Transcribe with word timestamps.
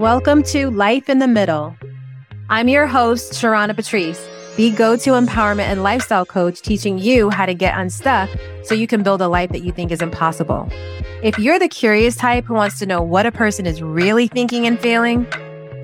Welcome 0.00 0.44
to 0.44 0.70
Life 0.70 1.10
in 1.10 1.18
the 1.18 1.28
Middle. 1.28 1.76
I'm 2.48 2.68
your 2.68 2.86
host, 2.86 3.34
Sharona 3.34 3.76
Patrice, 3.76 4.26
the 4.56 4.70
go 4.70 4.96
to 4.96 5.10
empowerment 5.10 5.64
and 5.64 5.82
lifestyle 5.82 6.24
coach, 6.24 6.62
teaching 6.62 6.96
you 6.96 7.28
how 7.28 7.44
to 7.44 7.52
get 7.52 7.78
unstuck 7.78 8.30
so 8.64 8.74
you 8.74 8.86
can 8.86 9.02
build 9.02 9.20
a 9.20 9.28
life 9.28 9.50
that 9.50 9.60
you 9.62 9.72
think 9.72 9.92
is 9.92 10.00
impossible. 10.00 10.66
If 11.22 11.38
you're 11.38 11.58
the 11.58 11.68
curious 11.68 12.16
type 12.16 12.46
who 12.46 12.54
wants 12.54 12.78
to 12.78 12.86
know 12.86 13.02
what 13.02 13.26
a 13.26 13.30
person 13.30 13.66
is 13.66 13.82
really 13.82 14.26
thinking 14.26 14.66
and 14.66 14.80
feeling, 14.80 15.26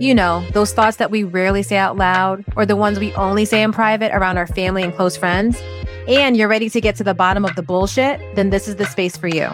you 0.01 0.15
know, 0.15 0.43
those 0.53 0.73
thoughts 0.73 0.97
that 0.97 1.11
we 1.11 1.23
rarely 1.23 1.63
say 1.63 1.77
out 1.77 1.99
loud 1.99 2.43
or 2.57 2.65
the 2.65 2.75
ones 2.75 2.99
we 2.99 3.13
only 3.17 3.45
say 3.45 3.63
in 3.63 3.71
private 3.71 4.13
around 4.15 4.39
our 4.39 4.47
family 4.47 4.83
and 4.83 4.95
close 4.95 5.15
friends, 5.15 5.61
and 6.09 6.39
you're 6.39 6.49
ready 6.49 6.71
to 6.71 6.81
get 6.81 6.97
to 6.97 7.05
the 7.05 7.13
bottom 7.13 7.45
of 7.45 7.55
the 7.55 7.63
bullshit, 7.63 8.19
then 8.35 8.49
this 8.49 8.67
is 8.67 8.77
the 8.77 8.87
space 8.87 9.15
for 9.15 9.29
you. 9.29 9.47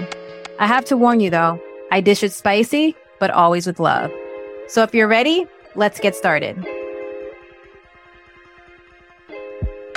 I 0.61 0.69
have 0.69 0.85
to 0.85 0.97
warn 0.97 1.19
you 1.19 1.31
though, 1.31 1.61
I 1.91 2.01
dish 2.01 2.23
it 2.23 2.31
spicy, 2.31 2.95
but 3.19 3.33
always 3.33 3.67
with 3.67 3.81
love. 3.81 4.13
So 4.73 4.83
if 4.83 4.95
you're 4.95 5.07
ready, 5.07 5.45
let's 5.75 6.01
get 6.01 6.17
started. 6.17 6.57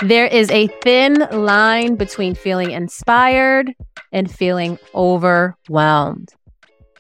There 0.04 0.26
is 0.26 0.52
a 0.52 0.68
thin 0.84 1.26
line 1.32 1.96
between 1.96 2.36
feeling 2.36 2.72
inspired 2.72 3.74
and 4.12 4.30
feeling 4.30 4.78
overwhelmed. 4.94 6.34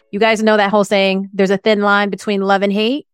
You 0.10 0.22
guys 0.22 0.42
know 0.42 0.56
that 0.56 0.72
whole 0.72 0.86
saying, 0.86 1.30
there's 1.34 1.50
a 1.50 1.58
thin 1.58 1.82
line 1.82 2.10
between 2.10 2.40
love 2.40 2.62
and 2.62 2.72
hate. 2.72 3.08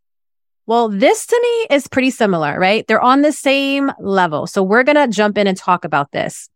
Well, 0.67 0.89
this 0.89 1.25
to 1.25 1.39
me 1.41 1.75
is 1.75 1.87
pretty 1.87 2.11
similar, 2.11 2.59
right? 2.59 2.85
They're 2.87 3.01
on 3.01 3.23
the 3.23 3.31
same 3.31 3.91
level. 3.99 4.45
So 4.45 4.61
we're 4.61 4.83
going 4.83 4.95
to 4.95 5.07
jump 5.07 5.39
in 5.39 5.47
and 5.47 5.57
talk 5.57 5.85
about 5.85 6.11
this. 6.11 6.51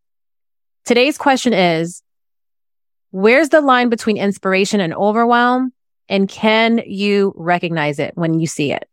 Today's 0.83 1.17
question 1.17 1.53
is, 1.53 2.03
where's 3.09 3.49
the 3.49 3.61
line 3.61 3.89
between 3.89 4.17
inspiration 4.17 4.79
and 4.79 4.93
overwhelm? 4.93 5.73
And 6.07 6.29
can 6.29 6.81
you 6.85 7.33
recognize 7.35 7.99
it 7.99 8.13
when 8.15 8.39
you 8.39 8.47
see 8.47 8.71
it? 8.71 8.87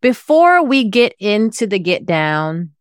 Before 0.00 0.64
we 0.64 0.84
get 0.84 1.14
into 1.18 1.66
the 1.66 1.78
get 1.78 2.06
down, 2.06 2.72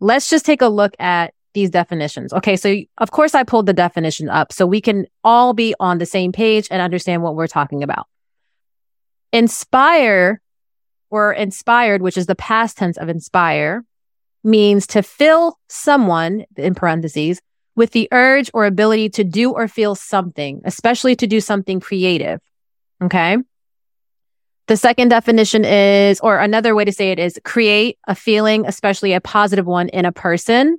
let's 0.00 0.28
just 0.28 0.44
take 0.44 0.62
a 0.62 0.68
look 0.68 0.94
at 0.98 1.34
these 1.54 1.70
definitions. 1.70 2.32
Okay. 2.32 2.56
So 2.56 2.76
of 2.98 3.10
course 3.10 3.34
I 3.34 3.44
pulled 3.44 3.66
the 3.66 3.72
definition 3.72 4.28
up 4.28 4.52
so 4.52 4.66
we 4.66 4.80
can 4.80 5.06
all 5.22 5.54
be 5.54 5.74
on 5.78 5.98
the 5.98 6.06
same 6.06 6.32
page 6.32 6.68
and 6.70 6.82
understand 6.82 7.22
what 7.22 7.36
we're 7.36 7.46
talking 7.46 7.82
about. 7.82 8.06
Inspire 9.32 10.40
or 11.10 11.32
inspired, 11.32 12.02
which 12.02 12.16
is 12.16 12.26
the 12.26 12.34
past 12.34 12.76
tense 12.76 12.98
of 12.98 13.08
inspire, 13.08 13.84
means 14.42 14.86
to 14.88 15.02
fill 15.02 15.58
someone, 15.68 16.44
in 16.56 16.74
parentheses, 16.74 17.40
with 17.76 17.92
the 17.92 18.08
urge 18.12 18.50
or 18.52 18.66
ability 18.66 19.08
to 19.10 19.24
do 19.24 19.52
or 19.52 19.68
feel 19.68 19.94
something, 19.94 20.60
especially 20.64 21.16
to 21.16 21.26
do 21.26 21.40
something 21.40 21.80
creative. 21.80 22.40
Okay. 23.04 23.36
The 24.66 24.76
second 24.78 25.08
definition 25.08 25.64
is, 25.64 26.20
or 26.20 26.38
another 26.38 26.74
way 26.74 26.86
to 26.86 26.92
say 26.92 27.10
it 27.10 27.18
is 27.18 27.38
create 27.44 27.98
a 28.08 28.14
feeling, 28.14 28.66
especially 28.66 29.12
a 29.12 29.20
positive 29.20 29.66
one 29.66 29.90
in 29.90 30.06
a 30.06 30.12
person. 30.12 30.78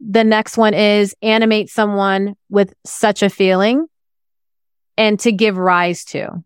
The 0.00 0.22
next 0.22 0.56
one 0.56 0.74
is 0.74 1.14
animate 1.20 1.70
someone 1.70 2.36
with 2.48 2.72
such 2.84 3.24
a 3.24 3.30
feeling 3.30 3.86
and 4.96 5.18
to 5.20 5.32
give 5.32 5.58
rise 5.58 6.04
to. 6.06 6.44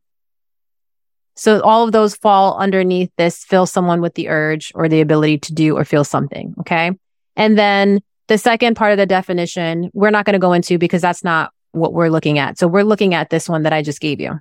So 1.34 1.60
all 1.60 1.84
of 1.84 1.92
those 1.92 2.14
fall 2.14 2.56
underneath 2.56 3.10
this 3.18 3.44
fill 3.44 3.66
someone 3.66 4.00
with 4.00 4.14
the 4.14 4.28
urge 4.28 4.72
or 4.74 4.88
the 4.88 5.02
ability 5.02 5.38
to 5.38 5.54
do 5.54 5.76
or 5.76 5.84
feel 5.84 6.04
something. 6.04 6.54
Okay. 6.60 6.92
And 7.36 7.58
then 7.58 8.00
the 8.28 8.38
second 8.38 8.76
part 8.76 8.92
of 8.92 8.98
the 8.98 9.06
definition, 9.06 9.90
we're 9.92 10.10
not 10.10 10.24
going 10.24 10.34
to 10.34 10.38
go 10.38 10.54
into 10.54 10.78
because 10.78 11.02
that's 11.02 11.24
not 11.24 11.52
what 11.72 11.92
we're 11.92 12.08
looking 12.08 12.38
at. 12.38 12.58
So 12.58 12.66
we're 12.66 12.84
looking 12.84 13.12
at 13.14 13.28
this 13.28 13.48
one 13.48 13.64
that 13.64 13.72
I 13.72 13.82
just 13.82 14.00
gave 14.00 14.20
you. 14.20 14.40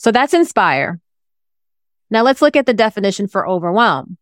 So 0.00 0.10
that's 0.10 0.32
inspire. 0.32 0.98
Now 2.08 2.22
let's 2.22 2.40
look 2.40 2.56
at 2.56 2.64
the 2.64 2.72
definition 2.72 3.28
for 3.28 3.46
overwhelm. 3.46 4.16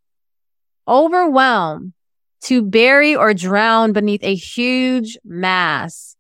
Overwhelm, 0.89 1.95
to 2.43 2.63
bury 2.63 3.15
or 3.15 3.33
drown 3.33 3.93
beneath 3.93 4.25
a 4.25 4.35
huge 4.35 5.17
mass, 5.25 6.17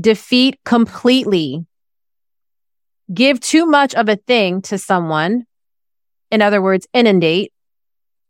defeat 0.00 0.60
completely, 0.64 1.66
give 3.12 3.40
too 3.40 3.66
much 3.66 3.96
of 3.96 4.08
a 4.08 4.14
thing 4.14 4.62
to 4.62 4.78
someone. 4.78 5.44
In 6.30 6.40
other 6.40 6.62
words, 6.62 6.86
inundate. 6.92 7.52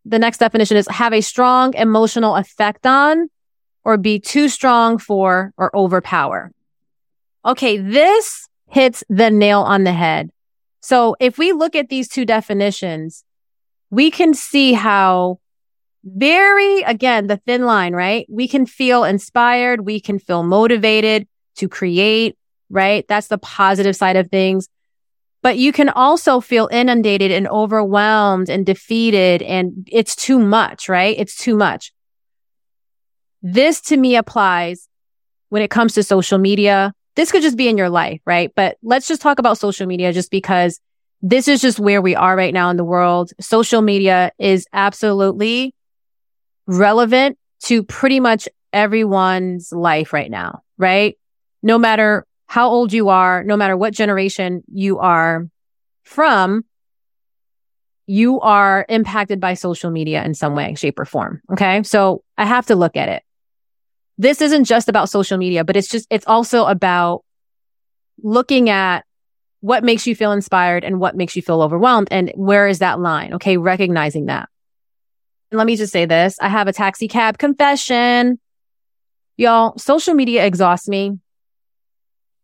The 0.06 0.18
next 0.18 0.38
definition 0.38 0.78
is 0.78 0.88
have 0.88 1.12
a 1.12 1.20
strong 1.20 1.74
emotional 1.74 2.36
effect 2.36 2.86
on 2.86 3.28
or 3.84 3.98
be 3.98 4.18
too 4.18 4.48
strong 4.48 4.96
for 4.96 5.52
or 5.58 5.76
overpower. 5.76 6.52
Okay. 7.44 7.76
This 7.76 8.48
hits 8.70 9.04
the 9.10 9.30
nail 9.30 9.60
on 9.60 9.84
the 9.84 9.92
head. 9.92 10.30
So 10.84 11.16
if 11.18 11.38
we 11.38 11.52
look 11.52 11.74
at 11.74 11.88
these 11.88 12.08
two 12.08 12.26
definitions, 12.26 13.24
we 13.88 14.10
can 14.10 14.34
see 14.34 14.74
how 14.74 15.38
very, 16.04 16.82
again, 16.82 17.26
the 17.26 17.38
thin 17.38 17.64
line, 17.64 17.94
right? 17.94 18.26
We 18.28 18.46
can 18.46 18.66
feel 18.66 19.02
inspired. 19.02 19.86
We 19.86 19.98
can 19.98 20.18
feel 20.18 20.42
motivated 20.42 21.26
to 21.56 21.70
create, 21.70 22.36
right? 22.68 23.06
That's 23.08 23.28
the 23.28 23.38
positive 23.38 23.96
side 23.96 24.16
of 24.16 24.28
things. 24.28 24.68
But 25.40 25.56
you 25.56 25.72
can 25.72 25.88
also 25.88 26.38
feel 26.42 26.68
inundated 26.70 27.30
and 27.30 27.48
overwhelmed 27.48 28.50
and 28.50 28.66
defeated 28.66 29.40
and 29.40 29.88
it's 29.90 30.14
too 30.14 30.38
much, 30.38 30.90
right? 30.90 31.16
It's 31.18 31.34
too 31.34 31.56
much. 31.56 31.94
This 33.40 33.80
to 33.82 33.96
me 33.96 34.16
applies 34.16 34.86
when 35.48 35.62
it 35.62 35.70
comes 35.70 35.94
to 35.94 36.02
social 36.02 36.36
media, 36.36 36.92
this 37.16 37.30
could 37.30 37.42
just 37.42 37.56
be 37.56 37.68
in 37.68 37.78
your 37.78 37.90
life, 37.90 38.20
right? 38.26 38.52
But 38.54 38.76
let's 38.82 39.06
just 39.06 39.22
talk 39.22 39.38
about 39.38 39.58
social 39.58 39.86
media 39.86 40.12
just 40.12 40.30
because 40.30 40.80
this 41.22 41.48
is 41.48 41.60
just 41.60 41.78
where 41.78 42.02
we 42.02 42.14
are 42.14 42.36
right 42.36 42.52
now 42.52 42.70
in 42.70 42.76
the 42.76 42.84
world. 42.84 43.32
Social 43.40 43.82
media 43.82 44.32
is 44.38 44.66
absolutely 44.72 45.74
relevant 46.66 47.38
to 47.64 47.82
pretty 47.82 48.20
much 48.20 48.48
everyone's 48.72 49.72
life 49.72 50.12
right 50.12 50.30
now, 50.30 50.62
right? 50.76 51.16
No 51.62 51.78
matter 51.78 52.26
how 52.46 52.68
old 52.68 52.92
you 52.92 53.08
are, 53.08 53.42
no 53.42 53.56
matter 53.56 53.76
what 53.76 53.94
generation 53.94 54.62
you 54.72 54.98
are 54.98 55.48
from, 56.02 56.64
you 58.06 58.40
are 58.40 58.84
impacted 58.88 59.40
by 59.40 59.54
social 59.54 59.90
media 59.90 60.22
in 60.24 60.34
some 60.34 60.54
way, 60.54 60.74
shape 60.74 60.98
or 60.98 61.06
form. 61.06 61.40
Okay. 61.52 61.82
So 61.84 62.22
I 62.36 62.44
have 62.44 62.66
to 62.66 62.76
look 62.76 62.96
at 62.96 63.08
it 63.08 63.23
this 64.18 64.40
isn't 64.40 64.64
just 64.64 64.88
about 64.88 65.08
social 65.08 65.38
media, 65.38 65.64
but 65.64 65.76
it's 65.76 65.88
just, 65.88 66.06
it's 66.10 66.26
also 66.26 66.66
about 66.66 67.24
looking 68.22 68.70
at 68.70 69.04
what 69.60 69.82
makes 69.82 70.06
you 70.06 70.14
feel 70.14 70.32
inspired 70.32 70.84
and 70.84 71.00
what 71.00 71.16
makes 71.16 71.34
you 71.36 71.42
feel 71.42 71.62
overwhelmed. 71.62 72.08
And 72.10 72.30
where 72.34 72.68
is 72.68 72.80
that 72.80 73.00
line? 73.00 73.34
Okay. 73.34 73.56
Recognizing 73.56 74.26
that. 74.26 74.48
And 75.50 75.58
let 75.58 75.66
me 75.66 75.76
just 75.76 75.92
say 75.92 76.04
this. 76.04 76.36
I 76.40 76.48
have 76.48 76.68
a 76.68 76.72
taxi 76.72 77.08
cab 77.08 77.38
confession. 77.38 78.38
Y'all, 79.36 79.76
social 79.78 80.14
media 80.14 80.44
exhausts 80.44 80.88
me. 80.88 81.18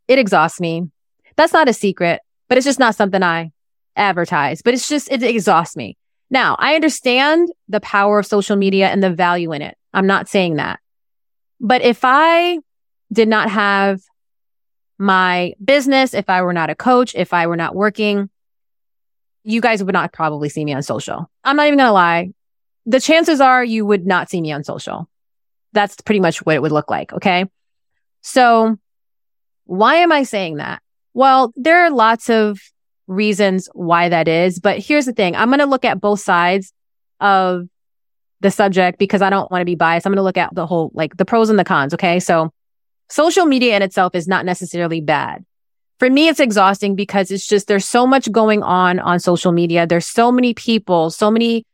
It 0.09 0.19
exhausts 0.19 0.61
me. 0.61 0.91
That's 1.37 1.53
not 1.53 1.69
a 1.69 1.73
secret, 1.73 2.21
but 2.49 2.59
it's 2.59 2.65
just 2.65 2.81
not 2.81 2.97
something 2.97 3.23
I 3.23 3.53
advertise, 3.97 4.63
but 4.63 4.75
it's 4.75 4.89
just, 4.89 5.11
it 5.11 5.23
exhausts 5.23 5.77
me. 5.77 5.97
Now, 6.31 6.57
I 6.59 6.75
understand 6.75 7.49
the 7.69 7.81
power 7.81 8.19
of 8.19 8.27
social 8.27 8.57
media 8.57 8.89
and 8.89 9.03
the 9.03 9.11
value 9.11 9.53
in 9.53 9.63
it. 9.63 9.77
I'm 9.93 10.07
not 10.07 10.29
saying 10.29 10.57
that. 10.57 10.81
But 11.61 11.83
if 11.83 12.01
I 12.03 12.59
did 13.13 13.29
not 13.29 13.51
have 13.51 14.01
my 14.99 15.55
business, 15.63 16.15
if 16.15 16.29
I 16.29 16.43
were 16.43 16.53
not 16.53 16.71
a 16.71 16.75
coach, 16.75 17.15
if 17.15 17.33
I 17.33 17.47
were 17.47 17.57
not 17.57 17.75
working, 17.75 18.31
you 19.45 19.61
guys 19.61 19.83
would 19.83 19.93
not 19.93 20.13
probably 20.13 20.49
see 20.49 20.65
me 20.65 20.75
on 20.75 20.83
social. 20.83 21.31
I'm 21.45 21.57
not 21.57 21.67
even 21.67 21.79
going 21.79 21.89
to 21.89 21.93
lie. 21.93 22.33
The 22.87 23.01
chances 23.01 23.41
are 23.41 23.65
you 23.65 23.87
would 23.87 24.07
not 24.07 24.31
see 24.31 24.41
me 24.41 24.53
on 24.53 24.65
social. 24.65 25.09
That's 25.73 25.97
pretty 26.01 26.21
much 26.21 26.45
what 26.45 26.57
it 26.57 26.63
would 26.63 26.73
look 26.73 26.91
like. 26.91 27.13
Okay. 27.13 27.47
So 28.23 28.77
why 29.65 29.97
am 29.97 30.13
I 30.13 30.25
saying 30.25 30.57
that? 30.57 30.83
Well, 31.15 31.53
there 31.57 31.85
are 31.85 31.91
lots 31.91 32.29
of 32.29 32.61
reasons 33.07 33.69
why 33.73 34.09
that 34.09 34.29
is, 34.29 34.61
but 34.61 34.79
here's 34.79 35.07
the 35.07 35.13
thing. 35.13 35.35
I'm 35.35 35.49
going 35.49 35.59
to 35.61 35.67
look 35.67 35.85
at 35.85 36.01
both 36.01 36.21
sides 36.21 36.73
of 37.21 37.67
the 38.41 38.51
subject 38.51 38.99
because 38.99 39.23
I 39.23 39.31
don't 39.31 39.51
want 39.51 39.61
to 39.61 39.67
be 39.67 39.75
biased. 39.75 40.07
I'm 40.07 40.13
going 40.13 40.17
to 40.17 40.23
look 40.23 40.39
at 40.39 40.55
the 40.55 40.67
whole, 40.67 40.91
like 40.95 41.17
the 41.17 41.25
pros 41.25 41.51
and 41.51 41.59
the 41.59 41.65
cons. 41.65 41.95
Okay. 41.95 42.21
So 42.21 42.53
social 43.09 43.47
media 43.47 43.77
in 43.77 43.83
itself 43.83 44.15
is 44.15 44.27
not 44.27 44.45
necessarily 44.45 45.01
bad. 45.01 45.45
For 45.99 46.09
me, 46.09 46.29
it's 46.29 46.41
exhausting 46.41 46.97
because 46.97 47.31
it's 47.31 47.47
just, 47.47 47.67
there's 47.67 47.85
so 47.85 48.07
much 48.07 48.33
going 48.33 48.63
on 48.63 48.99
on 48.99 49.21
social 49.21 49.53
media. 49.53 49.87
There's 49.87 50.07
so 50.07 50.33
many 50.33 50.55
people, 50.55 51.11
so 51.11 51.31
many 51.31 51.67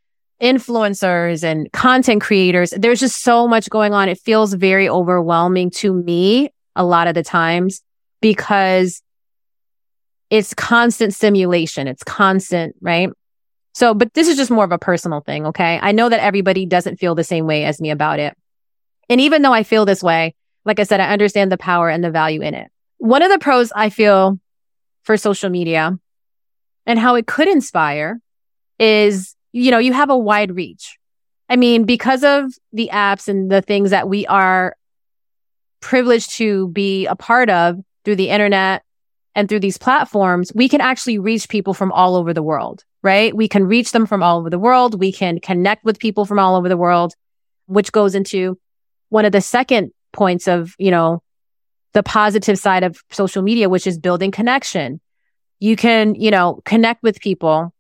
influencers 0.42 1.44
and 1.44 1.70
content 1.72 2.20
creators. 2.20 2.70
There's 2.70 3.00
just 3.00 3.22
so 3.22 3.46
much 3.46 3.70
going 3.70 3.94
on. 3.94 4.08
It 4.08 4.18
feels 4.18 4.52
very 4.52 4.88
overwhelming 4.88 5.70
to 5.76 5.94
me 5.94 6.50
a 6.74 6.84
lot 6.84 7.06
of 7.06 7.14
the 7.14 7.22
times 7.22 7.82
because 8.20 9.00
it's 10.28 10.52
constant 10.54 11.14
stimulation. 11.14 11.86
It's 11.86 12.02
constant, 12.02 12.74
right? 12.80 13.10
So, 13.76 13.92
but 13.92 14.14
this 14.14 14.26
is 14.26 14.38
just 14.38 14.50
more 14.50 14.64
of 14.64 14.72
a 14.72 14.78
personal 14.78 15.20
thing. 15.20 15.44
Okay. 15.48 15.78
I 15.82 15.92
know 15.92 16.08
that 16.08 16.20
everybody 16.20 16.64
doesn't 16.64 16.96
feel 16.96 17.14
the 17.14 17.22
same 17.22 17.44
way 17.46 17.66
as 17.66 17.78
me 17.78 17.90
about 17.90 18.18
it. 18.18 18.34
And 19.10 19.20
even 19.20 19.42
though 19.42 19.52
I 19.52 19.64
feel 19.64 19.84
this 19.84 20.02
way, 20.02 20.34
like 20.64 20.80
I 20.80 20.84
said, 20.84 20.98
I 20.98 21.12
understand 21.12 21.52
the 21.52 21.58
power 21.58 21.90
and 21.90 22.02
the 22.02 22.10
value 22.10 22.40
in 22.40 22.54
it. 22.54 22.70
One 22.96 23.20
of 23.20 23.30
the 23.30 23.38
pros 23.38 23.72
I 23.76 23.90
feel 23.90 24.40
for 25.02 25.18
social 25.18 25.50
media 25.50 25.92
and 26.86 26.98
how 26.98 27.16
it 27.16 27.26
could 27.26 27.48
inspire 27.48 28.18
is, 28.78 29.36
you 29.52 29.70
know, 29.70 29.78
you 29.78 29.92
have 29.92 30.08
a 30.08 30.16
wide 30.16 30.56
reach. 30.56 30.96
I 31.50 31.56
mean, 31.56 31.84
because 31.84 32.24
of 32.24 32.54
the 32.72 32.88
apps 32.90 33.28
and 33.28 33.50
the 33.50 33.60
things 33.60 33.90
that 33.90 34.08
we 34.08 34.26
are 34.26 34.74
privileged 35.82 36.30
to 36.38 36.68
be 36.68 37.04
a 37.04 37.14
part 37.14 37.50
of 37.50 37.76
through 38.06 38.16
the 38.16 38.30
internet 38.30 38.85
and 39.36 39.50
through 39.50 39.60
these 39.60 39.76
platforms, 39.76 40.50
we 40.54 40.66
can 40.66 40.80
actually 40.80 41.18
reach 41.18 41.50
people 41.50 41.74
from 41.74 41.92
all 41.92 42.16
over 42.16 42.32
the 42.32 42.42
world, 42.42 42.82
right? 43.02 43.36
We 43.36 43.48
can 43.48 43.66
reach 43.66 43.92
them 43.92 44.06
from 44.06 44.22
all 44.22 44.38
over 44.38 44.48
the 44.48 44.58
world. 44.58 44.98
We 44.98 45.12
can 45.12 45.40
connect 45.40 45.84
with 45.84 45.98
people 45.98 46.24
from 46.24 46.38
all 46.38 46.56
over 46.56 46.70
the 46.70 46.76
world, 46.76 47.12
which 47.66 47.92
goes 47.92 48.14
into 48.14 48.58
one 49.10 49.26
of 49.26 49.32
the 49.32 49.42
second 49.42 49.92
points 50.14 50.48
of, 50.48 50.74
you 50.78 50.90
know, 50.90 51.22
the 51.92 52.02
positive 52.02 52.58
side 52.58 52.82
of 52.82 52.98
social 53.10 53.42
media, 53.42 53.68
which 53.68 53.86
is 53.86 53.98
building 53.98 54.30
connection. 54.30 55.02
You 55.60 55.76
can, 55.76 56.14
you 56.14 56.30
know, 56.30 56.62
connect 56.64 57.02
with 57.02 57.20
people, 57.20 57.74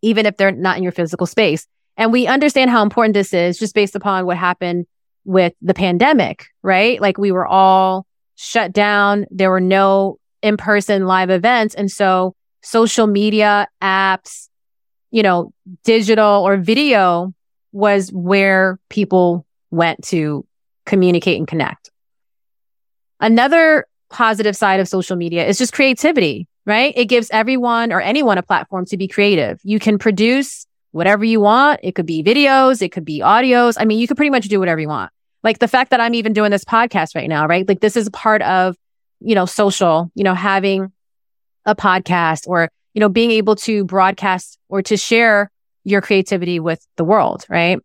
even 0.00 0.24
if 0.24 0.38
they're 0.38 0.50
not 0.50 0.78
in 0.78 0.82
your 0.82 0.92
physical 0.92 1.26
space. 1.26 1.66
And 1.98 2.10
we 2.10 2.26
understand 2.26 2.70
how 2.70 2.82
important 2.82 3.12
this 3.12 3.34
is 3.34 3.58
just 3.58 3.74
based 3.74 3.96
upon 3.96 4.24
what 4.24 4.38
happened 4.38 4.86
with 5.26 5.52
the 5.60 5.74
pandemic, 5.74 6.46
right? 6.62 6.98
Like 6.98 7.18
we 7.18 7.32
were 7.32 7.46
all 7.46 8.06
shut 8.36 8.72
down. 8.72 9.26
There 9.30 9.50
were 9.50 9.60
no 9.60 10.19
in 10.42 10.56
person 10.56 11.06
live 11.06 11.30
events. 11.30 11.74
And 11.74 11.90
so 11.90 12.34
social 12.62 13.06
media 13.06 13.68
apps, 13.82 14.48
you 15.10 15.22
know, 15.22 15.52
digital 15.84 16.44
or 16.44 16.56
video 16.56 17.34
was 17.72 18.10
where 18.10 18.78
people 18.88 19.46
went 19.70 20.02
to 20.04 20.46
communicate 20.86 21.38
and 21.38 21.46
connect. 21.46 21.90
Another 23.20 23.86
positive 24.08 24.56
side 24.56 24.80
of 24.80 24.88
social 24.88 25.16
media 25.16 25.46
is 25.46 25.58
just 25.58 25.72
creativity, 25.72 26.48
right? 26.66 26.92
It 26.96 27.04
gives 27.06 27.30
everyone 27.30 27.92
or 27.92 28.00
anyone 28.00 28.38
a 28.38 28.42
platform 28.42 28.86
to 28.86 28.96
be 28.96 29.06
creative. 29.06 29.60
You 29.62 29.78
can 29.78 29.98
produce 29.98 30.66
whatever 30.92 31.24
you 31.24 31.40
want. 31.40 31.80
It 31.82 31.94
could 31.94 32.06
be 32.06 32.22
videos. 32.22 32.82
It 32.82 32.88
could 32.90 33.04
be 33.04 33.20
audios. 33.20 33.76
I 33.78 33.84
mean, 33.84 33.98
you 33.98 34.08
could 34.08 34.16
pretty 34.16 34.30
much 34.30 34.48
do 34.48 34.58
whatever 34.58 34.80
you 34.80 34.88
want. 34.88 35.12
Like 35.44 35.60
the 35.60 35.68
fact 35.68 35.90
that 35.90 36.00
I'm 36.00 36.14
even 36.14 36.32
doing 36.32 36.50
this 36.50 36.64
podcast 36.64 37.14
right 37.14 37.28
now, 37.28 37.46
right? 37.46 37.66
Like 37.66 37.80
this 37.80 37.96
is 37.96 38.08
part 38.10 38.42
of, 38.42 38.76
you 39.20 39.34
know, 39.34 39.46
social, 39.46 40.10
you 40.14 40.24
know, 40.24 40.34
having 40.34 40.92
a 41.66 41.74
podcast 41.74 42.46
or, 42.46 42.70
you 42.94 43.00
know, 43.00 43.08
being 43.08 43.30
able 43.30 43.56
to 43.56 43.84
broadcast 43.84 44.58
or 44.68 44.82
to 44.82 44.96
share 44.96 45.50
your 45.84 46.00
creativity 46.00 46.60
with 46.60 46.84
the 46.96 47.04
world, 47.04 47.46
right? 47.48 47.78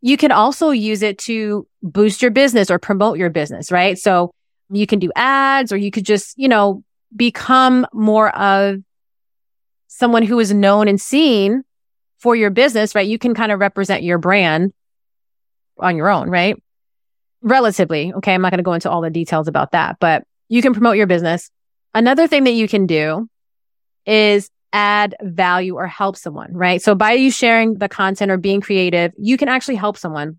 You 0.00 0.16
can 0.16 0.32
also 0.32 0.70
use 0.70 1.02
it 1.02 1.18
to 1.18 1.66
boost 1.82 2.22
your 2.22 2.30
business 2.30 2.70
or 2.70 2.78
promote 2.78 3.18
your 3.18 3.30
business, 3.30 3.70
right? 3.70 3.98
So 3.98 4.32
you 4.70 4.86
can 4.86 4.98
do 4.98 5.10
ads 5.16 5.72
or 5.72 5.76
you 5.76 5.90
could 5.90 6.06
just, 6.06 6.38
you 6.38 6.48
know, 6.48 6.82
become 7.14 7.86
more 7.92 8.34
of 8.36 8.78
someone 9.88 10.22
who 10.22 10.38
is 10.38 10.54
known 10.54 10.88
and 10.88 11.00
seen 11.00 11.62
for 12.18 12.36
your 12.36 12.50
business, 12.50 12.94
right? 12.94 13.06
You 13.06 13.18
can 13.18 13.34
kind 13.34 13.52
of 13.52 13.60
represent 13.60 14.02
your 14.02 14.18
brand 14.18 14.72
on 15.78 15.96
your 15.96 16.08
own, 16.08 16.30
right? 16.30 16.56
Relatively. 17.42 18.12
Okay. 18.14 18.34
I'm 18.34 18.42
not 18.42 18.50
going 18.50 18.58
to 18.58 18.64
go 18.64 18.74
into 18.74 18.90
all 18.90 19.00
the 19.00 19.10
details 19.10 19.48
about 19.48 19.72
that, 19.72 19.96
but 20.00 20.24
you 20.50 20.60
can 20.60 20.74
promote 20.74 20.98
your 20.98 21.06
business. 21.06 21.50
Another 21.94 22.26
thing 22.26 22.44
that 22.44 22.50
you 22.50 22.68
can 22.68 22.86
do 22.86 23.30
is 24.04 24.50
add 24.72 25.16
value 25.22 25.76
or 25.76 25.86
help 25.86 26.16
someone, 26.16 26.52
right? 26.52 26.82
So 26.82 26.94
by 26.94 27.12
you 27.12 27.30
sharing 27.30 27.78
the 27.78 27.88
content 27.88 28.30
or 28.30 28.36
being 28.36 28.60
creative, 28.60 29.12
you 29.16 29.38
can 29.38 29.48
actually 29.48 29.76
help 29.76 29.96
someone. 29.96 30.38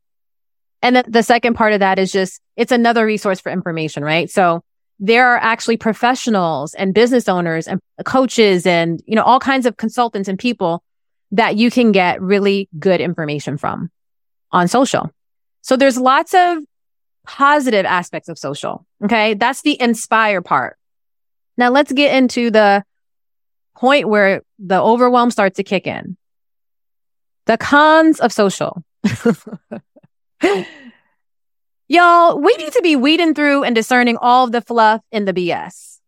And 0.81 0.95
then 0.95 1.05
the 1.07 1.23
second 1.23 1.55
part 1.55 1.73
of 1.73 1.79
that 1.79 1.97
is 1.97 2.11
just, 2.11 2.41
it's 2.55 2.71
another 2.71 3.05
resource 3.05 3.39
for 3.39 3.51
information, 3.51 4.03
right? 4.03 4.29
So 4.29 4.63
there 4.99 5.27
are 5.29 5.37
actually 5.37 5.77
professionals 5.77 6.73
and 6.73 6.93
business 6.93 7.27
owners 7.27 7.67
and 7.67 7.79
coaches 8.05 8.65
and, 8.67 9.01
you 9.05 9.15
know, 9.15 9.23
all 9.23 9.39
kinds 9.39 9.65
of 9.65 9.77
consultants 9.77 10.29
and 10.29 10.37
people 10.37 10.83
that 11.31 11.55
you 11.55 11.71
can 11.71 11.91
get 11.91 12.21
really 12.21 12.67
good 12.77 13.01
information 13.01 13.57
from 13.57 13.89
on 14.51 14.67
social. 14.67 15.09
So 15.61 15.77
there's 15.77 15.97
lots 15.97 16.33
of 16.33 16.59
positive 17.25 17.85
aspects 17.85 18.29
of 18.29 18.37
social. 18.37 18.85
Okay. 19.03 19.33
That's 19.33 19.61
the 19.61 19.79
inspire 19.79 20.41
part. 20.41 20.77
Now 21.57 21.69
let's 21.69 21.91
get 21.91 22.15
into 22.15 22.51
the 22.51 22.83
point 23.75 24.07
where 24.07 24.41
the 24.59 24.81
overwhelm 24.81 25.31
starts 25.31 25.57
to 25.57 25.63
kick 25.63 25.87
in. 25.87 26.17
The 27.45 27.57
cons 27.57 28.19
of 28.19 28.31
social. 28.31 28.83
Y'all, 31.87 32.39
we 32.39 32.55
need 32.55 32.71
to 32.73 32.81
be 32.81 32.95
weeding 32.95 33.33
through 33.33 33.63
and 33.63 33.75
discerning 33.75 34.17
all 34.17 34.45
of 34.45 34.51
the 34.51 34.61
fluff 34.61 35.01
in 35.11 35.25
the 35.25 35.33
BS 35.33 35.99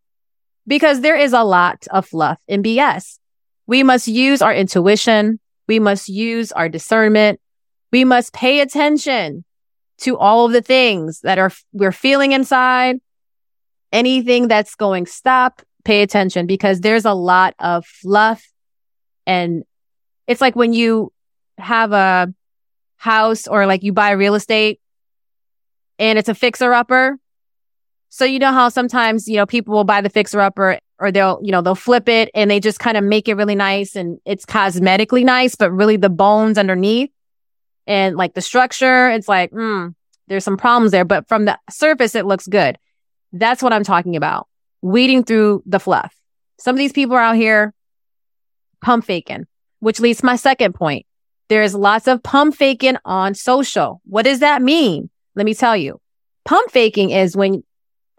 because 0.65 1.01
there 1.01 1.17
is 1.17 1.33
a 1.33 1.43
lot 1.43 1.85
of 1.91 2.05
fluff 2.05 2.39
in 2.47 2.63
BS. 2.63 3.19
We 3.67 3.83
must 3.83 4.07
use 4.07 4.41
our 4.41 4.53
intuition. 4.53 5.39
We 5.67 5.79
must 5.79 6.07
use 6.07 6.51
our 6.51 6.69
discernment. 6.69 7.39
We 7.91 8.05
must 8.05 8.33
pay 8.33 8.61
attention 8.61 9.43
to 9.99 10.17
all 10.17 10.45
of 10.45 10.51
the 10.51 10.61
things 10.61 11.21
that 11.21 11.37
are 11.39 11.51
we're 11.71 11.91
feeling 11.91 12.31
inside. 12.31 12.99
Anything 13.91 14.47
that's 14.47 14.73
going 14.75 15.05
stop, 15.05 15.61
pay 15.85 16.01
attention 16.01 16.47
because 16.47 16.81
there's 16.81 17.05
a 17.05 17.13
lot 17.13 17.53
of 17.59 17.85
fluff 17.85 18.43
and 19.25 19.63
it's 20.27 20.41
like 20.41 20.55
when 20.55 20.73
you 20.73 21.11
have 21.57 21.91
a 21.91 22.33
house 22.97 23.47
or 23.47 23.65
like 23.65 23.83
you 23.83 23.93
buy 23.93 24.11
real 24.11 24.35
estate 24.35 24.79
and 25.99 26.17
it's 26.17 26.29
a 26.29 26.35
fixer 26.35 26.73
upper. 26.73 27.17
So 28.09 28.25
you 28.25 28.39
know 28.39 28.51
how 28.51 28.69
sometimes, 28.69 29.27
you 29.27 29.37
know, 29.37 29.45
people 29.45 29.73
will 29.73 29.83
buy 29.83 30.01
the 30.01 30.09
fixer 30.09 30.39
upper 30.39 30.79
or 30.99 31.11
they'll, 31.11 31.39
you 31.43 31.51
know, 31.51 31.61
they'll 31.61 31.75
flip 31.75 32.07
it 32.07 32.29
and 32.33 32.49
they 32.49 32.59
just 32.59 32.79
kind 32.79 32.95
of 32.97 33.03
make 33.03 33.27
it 33.27 33.35
really 33.35 33.55
nice 33.55 33.95
and 33.95 34.19
it's 34.25 34.45
cosmetically 34.45 35.25
nice, 35.25 35.55
but 35.55 35.71
really 35.71 35.97
the 35.97 36.09
bones 36.09 36.57
underneath 36.57 37.09
and 37.87 38.15
like 38.15 38.33
the 38.33 38.41
structure, 38.41 39.09
it's 39.09 39.27
like, 39.27 39.51
hmm, 39.51 39.89
there's 40.27 40.43
some 40.43 40.57
problems 40.57 40.91
there, 40.91 41.05
but 41.05 41.27
from 41.27 41.45
the 41.45 41.57
surface, 41.69 42.15
it 42.15 42.25
looks 42.25 42.47
good. 42.47 42.77
That's 43.31 43.61
what 43.61 43.73
I'm 43.73 43.83
talking 43.83 44.15
about. 44.15 44.47
Weeding 44.81 45.23
through 45.23 45.63
the 45.65 45.79
fluff. 45.79 46.13
Some 46.59 46.75
of 46.75 46.79
these 46.79 46.93
people 46.93 47.15
are 47.15 47.21
out 47.21 47.35
here 47.35 47.73
pump 48.81 49.05
faking, 49.05 49.47
which 49.79 49.99
leads 49.99 50.19
to 50.19 50.25
my 50.25 50.35
second 50.35 50.73
point. 50.73 51.05
There 51.49 51.63
is 51.63 51.75
lots 51.75 52.07
of 52.07 52.23
pump 52.23 52.55
faking 52.55 52.97
on 53.05 53.33
social. 53.33 54.01
What 54.05 54.23
does 54.23 54.39
that 54.39 54.61
mean? 54.61 55.09
Let 55.35 55.45
me 55.45 55.53
tell 55.53 55.75
you. 55.75 55.99
Pump 56.45 56.71
faking 56.71 57.11
is 57.11 57.35
when 57.35 57.63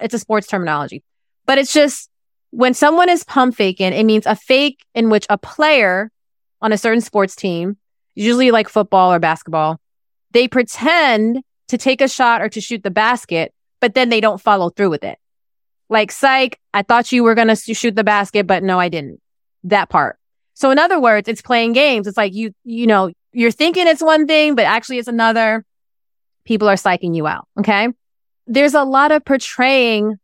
it's 0.01 0.15
a 0.15 0.19
sports 0.19 0.47
terminology, 0.47 1.03
but 1.47 1.59
it's 1.59 1.73
just 1.73 2.11
when 2.51 2.75
someone 2.75 3.09
is 3.09 3.25
pump 3.25 3.57
faking, 3.57 3.93
it 3.93 4.05
means 4.05 4.27
a 4.27 4.37
fake 4.37 4.85
in 4.95 5.11
which 5.11 5.27
a 5.29 5.37
player 5.37 6.11
on 6.61 6.73
a 6.73 6.79
certain 6.79 7.01
sports 7.01 7.35
team, 7.35 7.77
usually 8.15 8.51
like 8.51 8.69
football 8.69 9.13
or 9.13 9.19
basketball, 9.19 9.81
they 10.33 10.49
pretend 10.49 11.43
to 11.69 11.79
take 11.79 12.01
a 12.01 12.09
shot 12.09 12.43
or 12.43 12.49
to 12.51 12.61
shoot 12.61 12.83
the 12.83 12.91
basket, 12.91 13.53
but 13.81 13.95
then 13.95 14.09
they 14.09 14.21
don't 14.21 14.41
follow 14.41 14.71
through 14.71 14.91
with 14.91 15.05
it. 15.05 15.19
Like, 15.89 16.11
psych, 16.11 16.59
I 16.73 16.83
thought 16.83 17.13
you 17.13 17.23
were 17.23 17.35
going 17.35 17.49
to 17.49 17.57
shoot 17.57 17.95
the 17.95 18.05
basket, 18.05 18.47
but 18.47 18.63
no, 18.63 18.81
I 18.81 18.89
didn't. 18.89 19.21
That 19.65 19.89
part. 19.89 20.19
So 20.55 20.71
in 20.71 20.79
other 20.79 21.01
words, 21.01 21.29
it's 21.29 21.43
playing 21.43 21.73
games. 21.73 22.07
It's 22.07 22.17
like 22.17 22.35
you, 22.35 22.53
you 22.65 22.87
know, 22.87 23.11
you're 23.33 23.51
thinking 23.51 23.87
it's 23.87 24.03
one 24.03 24.27
thing, 24.27 24.55
but 24.55 24.65
actually 24.65 24.99
it's 24.99 25.09
another. 25.09 25.65
People 26.45 26.69
are 26.69 26.77
psyching 26.77 27.17
you 27.17 27.27
out. 27.27 27.49
Okay. 27.59 27.89
There's 28.47 28.75
a 28.75 28.85
lot 28.85 29.11
of 29.11 29.25
portraying 29.25 30.19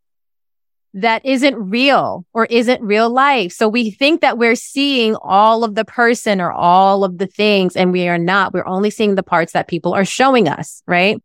that 0.95 1.25
isn't 1.25 1.55
real 1.57 2.25
or 2.33 2.47
isn't 2.47 2.83
real 2.83 3.09
life. 3.11 3.53
So 3.53 3.69
we 3.69 3.91
think 3.91 4.21
that 4.23 4.39
we're 4.39 4.57
seeing 4.57 5.17
all 5.23 5.63
of 5.63 5.75
the 5.75 5.85
person 5.85 6.41
or 6.41 6.51
all 6.51 7.05
of 7.05 7.19
the 7.19 7.27
things 7.27 7.77
and 7.77 7.93
we 7.93 8.09
are 8.09 8.19
not. 8.19 8.53
We're 8.53 8.67
only 8.67 8.91
seeing 8.91 9.15
the 9.15 9.23
parts 9.23 9.53
that 9.53 9.69
people 9.69 9.95
are 9.95 10.05
showing 10.05 10.49
us, 10.49 10.83
right? 10.87 11.23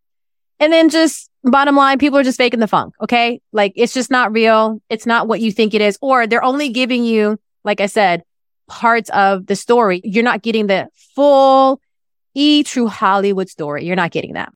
And 0.60 0.72
then 0.72 0.90
just 0.90 1.30
bottom 1.44 1.76
line, 1.76 1.98
people 1.98 2.20
are 2.20 2.24
just 2.24 2.38
faking 2.38 2.60
the 2.60 2.68
funk. 2.68 2.94
Okay. 3.02 3.42
Like 3.52 3.74
it's 3.76 3.94
just 3.94 4.12
not 4.12 4.32
real. 4.32 4.82
It's 4.90 5.06
not 5.06 5.28
what 5.28 5.42
you 5.42 5.52
think 5.52 5.74
it 5.74 5.82
is. 5.82 5.98
Or 6.02 6.28
they're 6.28 6.44
only 6.44 6.70
giving 6.70 7.04
you, 7.04 7.40
like 7.64 7.82
I 7.82 7.88
said, 7.88 8.24
parts 8.68 9.10
of 9.10 9.48
the 9.48 9.56
story. 9.56 10.02
You're 10.04 10.24
not 10.24 10.44
getting 10.44 10.68
the 10.68 10.90
full 11.16 11.82
E 12.36 12.64
true 12.64 12.88
Hollywood 12.88 13.50
story. 13.50 13.86
You're 13.86 13.96
not 13.96 14.12
getting 14.12 14.34
that. 14.34 14.54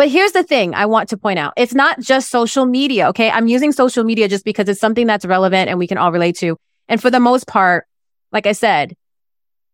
But 0.00 0.08
here's 0.08 0.32
the 0.32 0.42
thing 0.42 0.74
I 0.74 0.86
want 0.86 1.10
to 1.10 1.18
point 1.18 1.38
out. 1.38 1.52
It's 1.58 1.74
not 1.74 2.00
just 2.00 2.30
social 2.30 2.64
media. 2.64 3.08
Okay. 3.08 3.30
I'm 3.30 3.48
using 3.48 3.70
social 3.70 4.02
media 4.02 4.28
just 4.28 4.46
because 4.46 4.66
it's 4.66 4.80
something 4.80 5.06
that's 5.06 5.26
relevant 5.26 5.68
and 5.68 5.78
we 5.78 5.86
can 5.86 5.98
all 5.98 6.10
relate 6.10 6.38
to. 6.38 6.56
And 6.88 7.02
for 7.02 7.10
the 7.10 7.20
most 7.20 7.46
part, 7.46 7.84
like 8.32 8.46
I 8.46 8.52
said, 8.52 8.96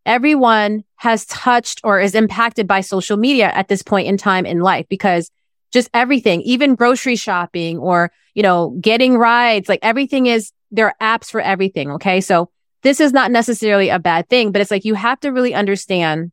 everyone 0.04 0.83
has 0.97 1.26
touched 1.26 1.80
or 1.85 2.00
is 2.00 2.16
impacted 2.16 2.66
by 2.66 2.80
social 2.80 3.16
media 3.16 3.52
at 3.52 3.68
this 3.68 3.83
point 3.83 4.09
in 4.09 4.16
time 4.16 4.47
in 4.47 4.59
life 4.59 4.87
because 4.88 5.30
just 5.73 5.88
everything, 5.95 6.40
even 6.40 6.75
grocery 6.75 7.14
shopping 7.14 7.78
or, 7.78 8.11
you 8.35 8.42
know, 8.42 8.76
getting 8.80 9.16
rides, 9.16 9.68
like 9.68 9.78
everything 9.83 10.26
is, 10.26 10.50
there 10.73 10.88
are 10.88 10.97
apps 11.00 11.30
for 11.30 11.40
everything. 11.40 11.92
Okay. 11.92 12.21
So 12.21 12.50
this 12.83 12.99
is 12.99 13.12
not 13.12 13.30
necessarily 13.30 13.90
a 13.90 14.00
bad 14.00 14.28
thing, 14.28 14.50
but 14.50 14.61
it's 14.61 14.73
like 14.73 14.85
you 14.85 14.95
have 14.95 15.21
to 15.21 15.30
really 15.30 15.54
understand 15.54 16.33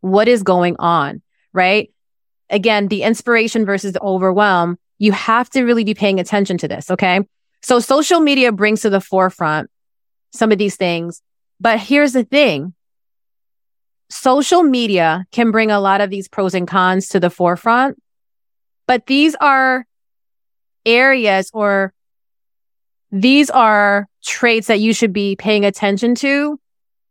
what 0.00 0.28
is 0.28 0.44
going 0.44 0.76
on, 0.78 1.22
right? 1.52 1.90
Again, 2.50 2.88
the 2.88 3.02
inspiration 3.02 3.64
versus 3.64 3.92
the 3.92 4.02
overwhelm, 4.02 4.78
you 4.98 5.12
have 5.12 5.48
to 5.50 5.62
really 5.62 5.84
be 5.84 5.94
paying 5.94 6.20
attention 6.20 6.58
to 6.58 6.68
this. 6.68 6.90
Okay. 6.90 7.20
So 7.62 7.80
social 7.80 8.20
media 8.20 8.52
brings 8.52 8.82
to 8.82 8.90
the 8.90 9.00
forefront 9.00 9.70
some 10.32 10.52
of 10.52 10.58
these 10.58 10.76
things. 10.76 11.22
But 11.60 11.78
here's 11.78 12.12
the 12.12 12.24
thing. 12.24 12.74
Social 14.08 14.62
media 14.62 15.24
can 15.30 15.50
bring 15.50 15.70
a 15.70 15.80
lot 15.80 16.00
of 16.00 16.10
these 16.10 16.28
pros 16.28 16.54
and 16.54 16.66
cons 16.66 17.08
to 17.08 17.20
the 17.20 17.30
forefront, 17.30 18.00
but 18.86 19.06
these 19.06 19.36
are 19.36 19.86
areas 20.84 21.50
or 21.52 21.92
these 23.12 23.50
are 23.50 24.08
traits 24.24 24.66
that 24.66 24.80
you 24.80 24.92
should 24.92 25.12
be 25.12 25.36
paying 25.36 25.64
attention 25.64 26.14
to 26.16 26.58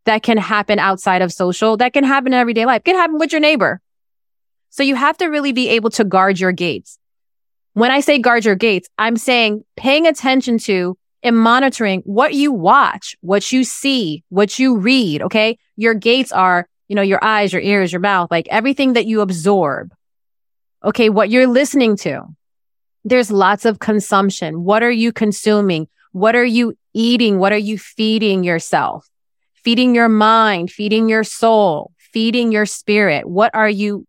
that 0.05 0.23
can 0.23 0.37
happen 0.37 0.79
outside 0.79 1.21
of 1.21 1.31
social, 1.31 1.77
that 1.77 1.93
can 1.93 2.03
happen 2.03 2.33
in 2.33 2.39
everyday 2.39 2.65
life, 2.65 2.83
can 2.83 2.95
happen 2.95 3.17
with 3.17 3.31
your 3.31 3.41
neighbor. 3.41 3.79
So 4.69 4.83
you 4.83 4.95
have 4.95 5.17
to 5.17 5.25
really 5.27 5.51
be 5.51 5.69
able 5.69 5.89
to 5.91 6.03
guard 6.03 6.39
your 6.39 6.51
gates. 6.51 6.99
When 7.73 7.91
I 7.91 7.99
say 7.99 8.19
guard 8.19 8.45
your 8.45 8.55
gates, 8.55 8.89
I'm 8.97 9.17
saying 9.17 9.63
paying 9.75 10.07
attention 10.07 10.57
to 10.59 10.97
and 11.23 11.37
monitoring 11.37 12.01
what 12.05 12.33
you 12.33 12.51
watch, 12.51 13.15
what 13.21 13.51
you 13.51 13.63
see, 13.63 14.23
what 14.29 14.57
you 14.59 14.77
read. 14.77 15.21
Okay. 15.23 15.57
Your 15.75 15.93
gates 15.93 16.31
are, 16.31 16.67
you 16.87 16.95
know, 16.95 17.01
your 17.01 17.23
eyes, 17.23 17.53
your 17.53 17.61
ears, 17.61 17.91
your 17.91 17.99
mouth, 17.99 18.31
like 18.31 18.47
everything 18.49 18.93
that 18.93 19.05
you 19.05 19.21
absorb. 19.21 19.93
Okay. 20.83 21.09
What 21.09 21.29
you're 21.29 21.47
listening 21.47 21.97
to. 21.97 22.23
There's 23.05 23.31
lots 23.31 23.65
of 23.65 23.79
consumption. 23.79 24.63
What 24.63 24.83
are 24.83 24.91
you 24.91 25.11
consuming? 25.11 25.87
What 26.11 26.35
are 26.35 26.45
you 26.45 26.77
eating? 26.93 27.39
What 27.39 27.53
are 27.53 27.57
you 27.57 27.77
feeding 27.77 28.43
yourself? 28.43 29.07
Feeding 29.63 29.93
your 29.95 30.09
mind, 30.09 30.71
feeding 30.71 31.07
your 31.09 31.23
soul, 31.23 31.91
feeding 31.97 32.51
your 32.51 32.65
spirit. 32.65 33.27
What 33.27 33.53
are 33.53 33.69
you 33.69 34.05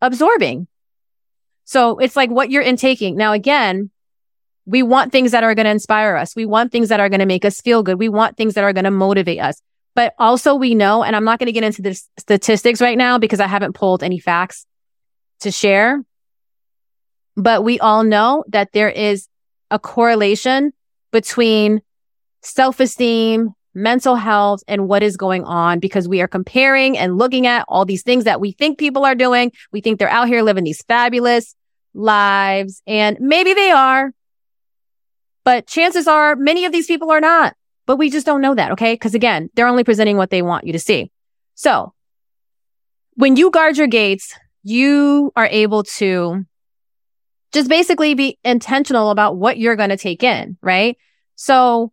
absorbing? 0.00 0.66
So 1.64 1.98
it's 1.98 2.16
like 2.16 2.30
what 2.30 2.50
you're 2.50 2.62
intaking. 2.62 3.16
Now, 3.16 3.32
again, 3.32 3.90
we 4.64 4.82
want 4.82 5.12
things 5.12 5.32
that 5.32 5.44
are 5.44 5.54
going 5.54 5.64
to 5.64 5.70
inspire 5.70 6.16
us. 6.16 6.36
We 6.36 6.46
want 6.46 6.72
things 6.72 6.88
that 6.90 7.00
are 7.00 7.08
going 7.08 7.20
to 7.20 7.26
make 7.26 7.44
us 7.44 7.60
feel 7.60 7.82
good. 7.82 7.98
We 7.98 8.08
want 8.08 8.36
things 8.36 8.54
that 8.54 8.64
are 8.64 8.72
going 8.72 8.84
to 8.84 8.90
motivate 8.90 9.40
us. 9.40 9.60
But 9.94 10.14
also 10.18 10.54
we 10.54 10.74
know, 10.74 11.02
and 11.02 11.16
I'm 11.16 11.24
not 11.24 11.38
going 11.38 11.46
to 11.46 11.52
get 11.52 11.64
into 11.64 11.82
the 11.82 12.00
statistics 12.18 12.80
right 12.80 12.96
now 12.96 13.18
because 13.18 13.40
I 13.40 13.46
haven't 13.46 13.74
pulled 13.74 14.02
any 14.02 14.18
facts 14.18 14.66
to 15.40 15.50
share. 15.50 16.02
But 17.36 17.64
we 17.64 17.80
all 17.80 18.04
know 18.04 18.44
that 18.48 18.72
there 18.72 18.90
is 18.90 19.26
a 19.70 19.78
correlation 19.78 20.72
between 21.12 21.82
self-esteem, 22.42 23.54
mental 23.74 24.16
health, 24.16 24.62
and 24.66 24.88
what 24.88 25.02
is 25.02 25.16
going 25.16 25.44
on 25.44 25.78
because 25.78 26.08
we 26.08 26.20
are 26.20 26.28
comparing 26.28 26.96
and 26.98 27.18
looking 27.18 27.46
at 27.46 27.64
all 27.68 27.84
these 27.84 28.02
things 28.02 28.24
that 28.24 28.40
we 28.40 28.52
think 28.52 28.78
people 28.78 29.04
are 29.04 29.14
doing. 29.14 29.52
We 29.72 29.80
think 29.80 29.98
they're 29.98 30.08
out 30.08 30.28
here 30.28 30.42
living 30.42 30.64
these 30.64 30.82
fabulous 30.82 31.54
lives 31.94 32.82
and 32.86 33.16
maybe 33.20 33.54
they 33.54 33.70
are, 33.70 34.12
but 35.44 35.66
chances 35.66 36.06
are 36.06 36.36
many 36.36 36.64
of 36.64 36.72
these 36.72 36.86
people 36.86 37.10
are 37.10 37.20
not, 37.20 37.54
but 37.86 37.96
we 37.96 38.10
just 38.10 38.26
don't 38.26 38.40
know 38.40 38.54
that. 38.54 38.72
Okay. 38.72 38.96
Cause 38.96 39.14
again, 39.14 39.48
they're 39.54 39.68
only 39.68 39.84
presenting 39.84 40.16
what 40.16 40.30
they 40.30 40.42
want 40.42 40.66
you 40.66 40.72
to 40.72 40.78
see. 40.78 41.10
So 41.54 41.92
when 43.14 43.36
you 43.36 43.50
guard 43.50 43.76
your 43.76 43.86
gates, 43.86 44.34
you 44.62 45.32
are 45.34 45.48
able 45.50 45.82
to 45.84 46.44
just 47.52 47.68
basically 47.68 48.14
be 48.14 48.38
intentional 48.44 49.10
about 49.10 49.36
what 49.36 49.58
you're 49.58 49.76
going 49.76 49.88
to 49.88 49.96
take 49.96 50.22
in, 50.22 50.58
right? 50.62 50.96
So 51.34 51.92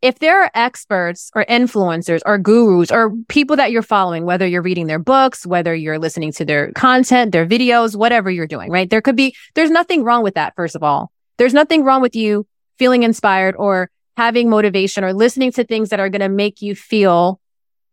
if 0.00 0.20
there 0.20 0.42
are 0.42 0.50
experts 0.54 1.30
or 1.34 1.44
influencers 1.46 2.20
or 2.24 2.38
gurus 2.38 2.90
or 2.90 3.12
people 3.28 3.56
that 3.56 3.72
you're 3.72 3.82
following, 3.82 4.24
whether 4.24 4.46
you're 4.46 4.62
reading 4.62 4.86
their 4.86 4.98
books, 4.98 5.44
whether 5.44 5.74
you're 5.74 5.98
listening 5.98 6.32
to 6.32 6.44
their 6.44 6.70
content, 6.72 7.32
their 7.32 7.46
videos, 7.46 7.96
whatever 7.96 8.30
you're 8.30 8.46
doing, 8.46 8.70
right? 8.70 8.88
There 8.88 9.02
could 9.02 9.16
be, 9.16 9.34
there's 9.54 9.70
nothing 9.70 10.04
wrong 10.04 10.22
with 10.22 10.34
that, 10.34 10.54
first 10.54 10.76
of 10.76 10.82
all. 10.82 11.10
There's 11.36 11.54
nothing 11.54 11.84
wrong 11.84 12.00
with 12.00 12.14
you 12.14 12.46
feeling 12.78 13.02
inspired 13.02 13.56
or 13.56 13.90
having 14.16 14.48
motivation 14.48 15.04
or 15.04 15.12
listening 15.12 15.52
to 15.52 15.64
things 15.64 15.90
that 15.90 16.00
are 16.00 16.08
going 16.08 16.20
to 16.20 16.28
make 16.28 16.62
you 16.62 16.74
feel 16.74 17.40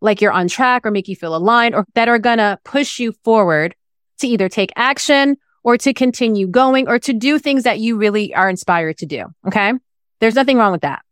like 0.01 0.21
you're 0.21 0.31
on 0.31 0.47
track 0.47 0.85
or 0.85 0.91
make 0.91 1.07
you 1.07 1.15
feel 1.15 1.35
aligned 1.35 1.73
or 1.73 1.85
that 1.95 2.07
are 2.07 2.19
going 2.19 2.37
to 2.37 2.59
push 2.63 2.99
you 2.99 3.13
forward 3.23 3.75
to 4.19 4.27
either 4.27 4.49
take 4.49 4.71
action 4.75 5.37
or 5.63 5.77
to 5.77 5.93
continue 5.93 6.47
going 6.47 6.87
or 6.87 6.99
to 6.99 7.13
do 7.13 7.39
things 7.39 7.63
that 7.63 7.79
you 7.79 7.97
really 7.97 8.33
are 8.35 8.49
inspired 8.49 8.97
to 8.97 9.05
do. 9.05 9.25
Okay. 9.47 9.73
There's 10.19 10.35
nothing 10.35 10.57
wrong 10.57 10.71
with 10.71 10.81
that. 10.81 11.04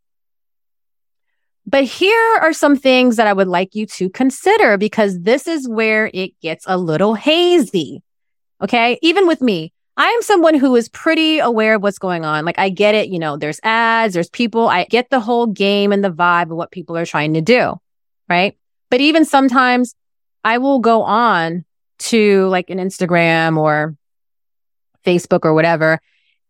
But 1.65 1.85
here 1.85 2.39
are 2.41 2.53
some 2.53 2.75
things 2.75 3.15
that 3.15 3.27
I 3.27 3.33
would 3.33 3.47
like 3.47 3.73
you 3.73 3.85
to 3.87 4.09
consider 4.09 4.77
because 4.77 5.21
this 5.21 5.47
is 5.47 5.67
where 5.67 6.11
it 6.13 6.39
gets 6.41 6.65
a 6.67 6.77
little 6.77 7.15
hazy. 7.15 8.01
Okay. 8.61 8.99
Even 9.01 9.27
with 9.27 9.41
me, 9.41 9.73
I 9.95 10.07
am 10.07 10.21
someone 10.23 10.55
who 10.55 10.75
is 10.75 10.89
pretty 10.89 11.39
aware 11.39 11.75
of 11.75 11.83
what's 11.83 11.99
going 11.99 12.25
on. 12.25 12.45
Like 12.45 12.57
I 12.57 12.69
get 12.69 12.95
it, 12.95 13.09
you 13.09 13.19
know, 13.19 13.37
there's 13.37 13.59
ads, 13.63 14.13
there's 14.13 14.29
people. 14.29 14.67
I 14.67 14.85
get 14.85 15.09
the 15.09 15.19
whole 15.19 15.47
game 15.47 15.91
and 15.91 16.03
the 16.03 16.11
vibe 16.11 16.51
of 16.51 16.57
what 16.57 16.71
people 16.71 16.97
are 16.97 17.05
trying 17.05 17.33
to 17.35 17.41
do. 17.41 17.79
Right. 18.27 18.57
But 18.89 19.01
even 19.01 19.25
sometimes 19.25 19.95
I 20.43 20.57
will 20.57 20.79
go 20.79 21.03
on 21.03 21.65
to 21.99 22.47
like 22.47 22.69
an 22.69 22.79
Instagram 22.79 23.57
or 23.57 23.95
Facebook 25.05 25.41
or 25.43 25.53
whatever 25.53 25.99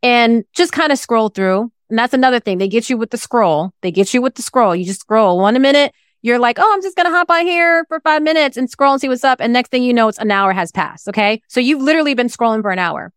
and 0.02 0.46
just 0.54 0.72
kind 0.72 0.92
of 0.92 1.00
scroll 1.00 1.30
through. 1.30 1.72
And 1.94 2.00
that's 2.00 2.16
another 2.16 2.40
thing. 2.40 2.58
They 2.58 2.68
get 2.68 2.90
you 2.90 2.98
with 2.98 3.12
the 3.12 3.20
scroll. 3.20 3.72
They 3.84 3.92
get 3.92 4.16
you 4.16 4.22
with 4.24 4.34
the 4.34 4.42
scroll. 4.42 4.76
You 4.76 4.84
just 4.84 5.02
scroll 5.02 5.38
one 5.38 5.62
minute. 5.62 5.94
You're 6.24 6.40
like, 6.40 6.58
oh, 6.58 6.72
I'm 6.74 6.82
just 6.82 6.96
going 6.96 7.06
to 7.06 7.16
hop 7.16 7.30
on 7.30 7.46
here 7.46 7.86
for 7.86 8.00
five 8.00 8.24
minutes 8.24 8.58
and 8.58 8.68
scroll 8.68 8.94
and 8.94 9.00
see 9.00 9.08
what's 9.08 9.24
up. 9.24 9.40
And 9.40 9.54
next 9.54 9.70
thing 9.70 9.84
you 9.84 9.94
know, 9.94 10.08
it's 10.08 10.18
an 10.18 10.32
hour 10.32 10.54
has 10.54 10.72
passed. 10.72 11.08
Okay. 11.08 11.44
So 11.50 11.60
you've 11.60 11.84
literally 11.84 12.16
been 12.16 12.30
scrolling 12.30 12.64
for 12.64 12.72
an 12.72 12.80
hour. 12.80 13.14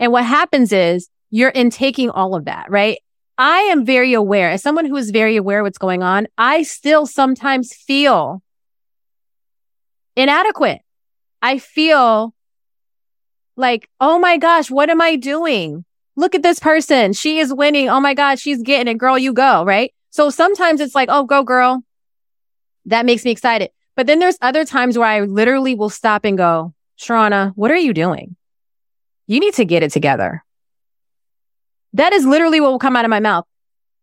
And 0.00 0.10
what 0.10 0.24
happens 0.24 0.72
is 0.72 1.08
you're 1.30 1.50
in 1.50 1.70
taking 1.70 2.10
all 2.10 2.34
of 2.34 2.46
that, 2.46 2.68
right? 2.68 2.98
I 3.38 3.60
am 3.60 3.86
very 3.86 4.14
aware 4.14 4.50
as 4.50 4.64
someone 4.64 4.86
who 4.86 4.96
is 4.96 5.12
very 5.12 5.36
aware 5.36 5.62
what's 5.62 5.78
going 5.78 6.02
on. 6.02 6.26
I 6.36 6.64
still 6.64 7.06
sometimes 7.06 7.72
feel 7.72 8.42
inadequate. 10.16 10.80
I 11.40 11.58
feel 11.58 12.34
like, 13.54 13.88
oh 14.00 14.18
my 14.18 14.38
gosh, 14.38 14.72
what 14.72 14.90
am 14.90 15.00
I 15.00 15.14
doing? 15.14 15.84
Look 16.18 16.34
at 16.34 16.42
this 16.42 16.58
person. 16.58 17.12
She 17.12 17.38
is 17.38 17.54
winning. 17.54 17.88
Oh 17.88 18.00
my 18.00 18.12
God, 18.12 18.38
she's 18.38 18.60
getting 18.62 18.92
it. 18.92 18.98
Girl, 18.98 19.18
you 19.18 19.32
go, 19.32 19.64
right? 19.64 19.94
So 20.10 20.30
sometimes 20.30 20.80
it's 20.80 20.94
like, 20.94 21.08
oh, 21.10 21.24
go 21.24 21.42
girl. 21.42 21.82
That 22.86 23.06
makes 23.06 23.24
me 23.24 23.30
excited. 23.30 23.70
But 23.96 24.06
then 24.06 24.18
there's 24.18 24.38
other 24.42 24.64
times 24.64 24.98
where 24.98 25.06
I 25.06 25.20
literally 25.20 25.74
will 25.74 25.90
stop 25.90 26.24
and 26.24 26.36
go, 26.36 26.74
Sharona, 26.98 27.52
what 27.54 27.70
are 27.70 27.76
you 27.76 27.94
doing? 27.94 28.36
you 29.28 29.38
need 29.38 29.54
to 29.54 29.64
get 29.64 29.84
it 29.84 29.92
together. 29.92 30.42
That 31.92 32.12
is 32.12 32.24
literally 32.26 32.60
what 32.60 32.72
will 32.72 32.78
come 32.80 32.96
out 32.96 33.04
of 33.04 33.10
my 33.10 33.20
mouth. 33.20 33.44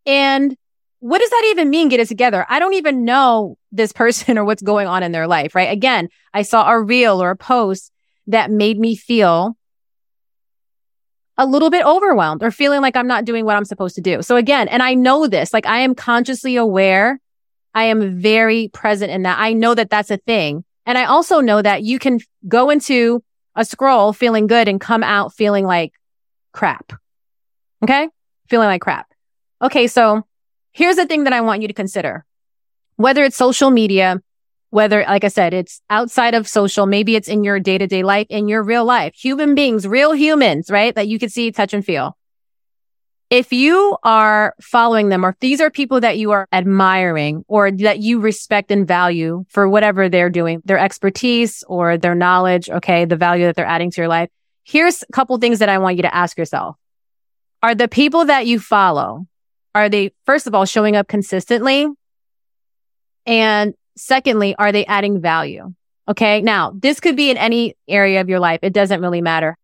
And 0.05 0.55
what 0.99 1.19
does 1.19 1.29
that 1.29 1.47
even 1.47 1.69
mean? 1.69 1.89
Get 1.89 1.99
it 1.99 2.07
together. 2.07 2.45
I 2.47 2.59
don't 2.59 2.75
even 2.75 3.03
know 3.03 3.57
this 3.71 3.91
person 3.91 4.37
or 4.37 4.45
what's 4.45 4.61
going 4.61 4.87
on 4.87 5.03
in 5.03 5.11
their 5.11 5.27
life, 5.27 5.53
right? 5.53 5.69
Again, 5.69 6.07
I 6.33 6.43
saw 6.43 6.69
a 6.69 6.79
reel 6.79 7.21
or 7.21 7.31
a 7.31 7.35
post 7.35 7.91
that 8.27 8.49
made 8.49 8.79
me 8.79 8.95
feel 8.95 9.57
a 11.37 11.45
little 11.45 11.69
bit 11.69 11.85
overwhelmed 11.85 12.43
or 12.43 12.51
feeling 12.51 12.81
like 12.81 12.95
I'm 12.95 13.07
not 13.07 13.25
doing 13.25 13.45
what 13.45 13.55
I'm 13.55 13.65
supposed 13.65 13.95
to 13.95 14.01
do. 14.01 14.21
So 14.21 14.35
again, 14.35 14.67
and 14.67 14.81
I 14.81 14.93
know 14.93 15.27
this, 15.27 15.53
like 15.53 15.65
I 15.65 15.79
am 15.79 15.95
consciously 15.95 16.55
aware. 16.55 17.19
I 17.73 17.85
am 17.85 18.19
very 18.19 18.69
present 18.69 19.11
in 19.11 19.23
that. 19.23 19.37
I 19.37 19.53
know 19.53 19.75
that 19.75 19.89
that's 19.89 20.11
a 20.11 20.17
thing. 20.17 20.63
And 20.85 20.97
I 20.97 21.05
also 21.05 21.41
know 21.41 21.61
that 21.61 21.83
you 21.83 21.99
can 21.99 22.19
go 22.47 22.69
into 22.69 23.21
a 23.55 23.65
scroll 23.65 24.13
feeling 24.13 24.47
good 24.47 24.67
and 24.67 24.79
come 24.79 25.03
out 25.03 25.33
feeling 25.33 25.65
like 25.65 25.93
crap. 26.53 26.93
Okay. 27.83 28.07
Feeling 28.49 28.67
like 28.67 28.81
crap. 28.81 29.07
Okay. 29.61 29.87
So 29.87 30.23
here's 30.71 30.95
the 30.95 31.05
thing 31.05 31.25
that 31.25 31.33
I 31.33 31.41
want 31.41 31.61
you 31.61 31.67
to 31.67 31.73
consider. 31.73 32.25
Whether 32.95 33.23
it's 33.25 33.35
social 33.35 33.71
media, 33.71 34.21
whether, 34.75 35.05
like 35.07 35.23
I 35.23 35.29
said, 35.29 35.53
it's 35.53 35.81
outside 35.89 36.33
of 36.33 36.49
social, 36.49 36.85
maybe 36.85 37.15
it's 37.15 37.29
in 37.29 37.45
your 37.45 37.61
day 37.61 37.77
to 37.77 37.87
day 37.87 38.03
life, 38.03 38.27
in 38.29 38.49
your 38.49 38.61
real 38.61 38.83
life, 38.83 39.15
human 39.15 39.55
beings, 39.55 39.87
real 39.87 40.11
humans, 40.11 40.69
right? 40.69 40.93
That 40.93 41.07
you 41.07 41.17
can 41.17 41.29
see, 41.29 41.51
touch 41.51 41.73
and 41.73 41.83
feel 41.83 42.17
if 43.29 43.51
you 43.51 43.97
are 44.03 44.53
following 44.61 45.09
them 45.09 45.25
or 45.25 45.29
if 45.29 45.39
these 45.39 45.59
are 45.59 45.71
people 45.71 45.99
that 46.01 46.17
you 46.17 46.31
are 46.31 46.47
admiring 46.51 47.43
or 47.47 47.71
that 47.71 47.99
you 47.99 48.19
respect 48.19 48.69
and 48.69 48.87
value 48.87 49.45
for 49.49 49.67
whatever 49.67 50.09
they're 50.09 50.29
doing, 50.29 50.61
their 50.65 50.77
expertise 50.77 51.63
or 51.67 51.97
their 51.97 52.13
knowledge, 52.13 52.69
okay, 52.69 53.05
the 53.05 53.15
value 53.15 53.45
that 53.45 53.55
they're 53.55 53.65
adding 53.65 53.89
to 53.91 54.01
your 54.01 54.07
life, 54.07 54.29
here's 54.63 55.01
a 55.01 55.11
couple 55.11 55.37
things 55.37 55.59
that 55.59 55.69
I 55.69 55.79
want 55.79 55.95
you 55.95 56.03
to 56.03 56.15
ask 56.15 56.37
yourself. 56.37 56.75
Are 57.63 57.73
the 57.73 57.87
people 57.87 58.25
that 58.25 58.45
you 58.45 58.59
follow, 58.59 59.25
are 59.73 59.89
they, 59.89 60.11
first 60.25 60.45
of 60.45 60.53
all, 60.53 60.65
showing 60.65 60.95
up 60.95 61.07
consistently? 61.07 61.87
And 63.25 63.73
secondly, 63.97 64.55
are 64.55 64.71
they 64.71 64.85
adding 64.85 65.21
value? 65.21 65.73
Okay. 66.07 66.41
Now, 66.41 66.71
this 66.75 66.99
could 66.99 67.15
be 67.15 67.31
in 67.31 67.37
any 67.37 67.75
area 67.87 68.21
of 68.21 68.29
your 68.29 68.39
life. 68.39 68.59
It 68.61 68.73
doesn't 68.73 69.01
really 69.01 69.21
matter. 69.21 69.57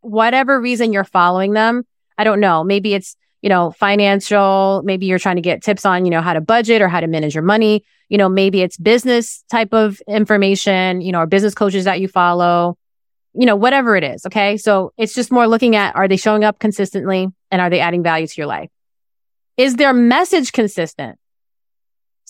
Whatever 0.00 0.60
reason 0.60 0.92
you're 0.92 1.04
following 1.04 1.54
them, 1.54 1.84
I 2.16 2.24
don't 2.24 2.40
know. 2.40 2.62
Maybe 2.62 2.94
it's, 2.94 3.16
you 3.42 3.48
know, 3.48 3.72
financial. 3.72 4.82
Maybe 4.84 5.06
you're 5.06 5.18
trying 5.18 5.36
to 5.36 5.42
get 5.42 5.62
tips 5.62 5.84
on, 5.84 6.04
you 6.04 6.10
know, 6.10 6.20
how 6.20 6.34
to 6.34 6.40
budget 6.40 6.82
or 6.82 6.88
how 6.88 7.00
to 7.00 7.06
manage 7.06 7.34
your 7.34 7.42
money. 7.42 7.84
You 8.08 8.16
know, 8.16 8.28
maybe 8.28 8.62
it's 8.62 8.76
business 8.76 9.44
type 9.50 9.72
of 9.72 10.00
information, 10.06 11.00
you 11.00 11.12
know, 11.12 11.20
or 11.20 11.26
business 11.26 11.54
coaches 11.54 11.84
that 11.84 12.00
you 12.00 12.08
follow, 12.08 12.78
you 13.34 13.44
know, 13.44 13.56
whatever 13.56 13.96
it 13.96 14.04
is. 14.04 14.24
Okay. 14.26 14.56
So 14.56 14.92
it's 14.96 15.14
just 15.14 15.30
more 15.30 15.46
looking 15.46 15.76
at, 15.76 15.94
are 15.96 16.08
they 16.08 16.16
showing 16.16 16.44
up 16.44 16.58
consistently 16.58 17.28
and 17.50 17.60
are 17.60 17.70
they 17.70 17.80
adding 17.80 18.02
value 18.02 18.26
to 18.26 18.34
your 18.36 18.46
life? 18.46 18.70
Is 19.56 19.76
their 19.76 19.92
message 19.92 20.52
consistent? 20.52 21.18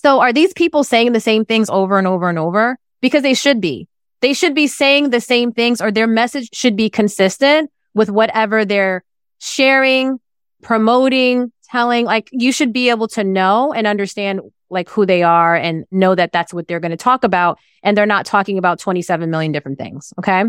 So 0.01 0.21
are 0.21 0.33
these 0.33 0.53
people 0.53 0.85
saying 0.85 1.11
the 1.11 1.19
same 1.19 1.45
things 1.45 1.69
over 1.69 1.99
and 1.99 2.07
over 2.07 2.29
and 2.29 2.39
over? 2.39 2.79
Because 3.01 3.25
they 3.25 3.35
should 3.35 3.61
be. 3.61 3.89
They 4.21 4.33
should 4.33 4.55
be 4.55 4.69
saying 4.69 5.11
the 5.11 5.21
same 5.21 5.51
things 5.51 5.81
or 5.81 5.91
their 5.91 6.07
message 6.07 6.51
should 6.53 6.77
be 6.77 6.89
consistent 6.89 7.69
with 7.95 8.09
whatever 8.09 8.65
they're 8.65 9.03
sharing, 9.41 10.21
promoting, 10.63 11.51
telling. 11.65 12.05
Like 12.05 12.29
you 12.31 12.53
should 12.53 12.73
be 12.73 12.91
able 12.91 13.09
to 13.09 13.25
know 13.25 13.73
and 13.73 13.89
understand 13.89 14.41
like 14.71 14.89
who 14.89 15.05
they 15.05 15.25
are 15.25 15.57
and 15.57 15.85
know 15.91 16.15
that 16.15 16.31
that's 16.31 16.55
what 16.55 16.69
they're 16.69 16.79
going 16.79 16.93
to 16.93 16.97
talk 16.97 17.25
about. 17.25 17.59
And 17.83 17.97
they're 17.97 18.07
not 18.07 18.25
talking 18.25 18.57
about 18.57 18.79
27 18.79 19.29
million 19.29 19.51
different 19.51 19.79
things. 19.79 20.13
Okay. 20.17 20.45